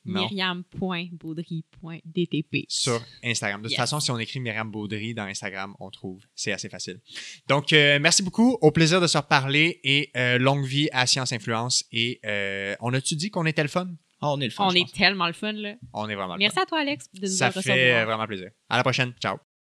[0.06, 2.66] non, myriam.baudry.dtp.
[2.70, 3.62] sur Instagram.
[3.62, 3.78] De toute Yes.
[3.80, 6.22] façon, si on écrit Myriam Baudry dans Instagram, on trouve.
[6.36, 7.00] C'est assez facile.
[7.48, 8.58] Donc, euh, merci beaucoup.
[8.62, 11.84] Au plaisir de se reparler et euh, longue vie à Science Influence.
[11.92, 13.88] Et euh, on a-tu dit qu'on était le fun?
[14.22, 14.92] Ah, on est le fun, On je est pense.
[14.94, 15.76] tellement le fun, là.
[15.94, 16.64] On est vraiment le Merci fun.
[16.64, 18.50] à toi, Alex, de nous Ça fait vraiment plaisir.
[18.70, 19.14] À la prochaine.
[19.22, 19.38] Ciao.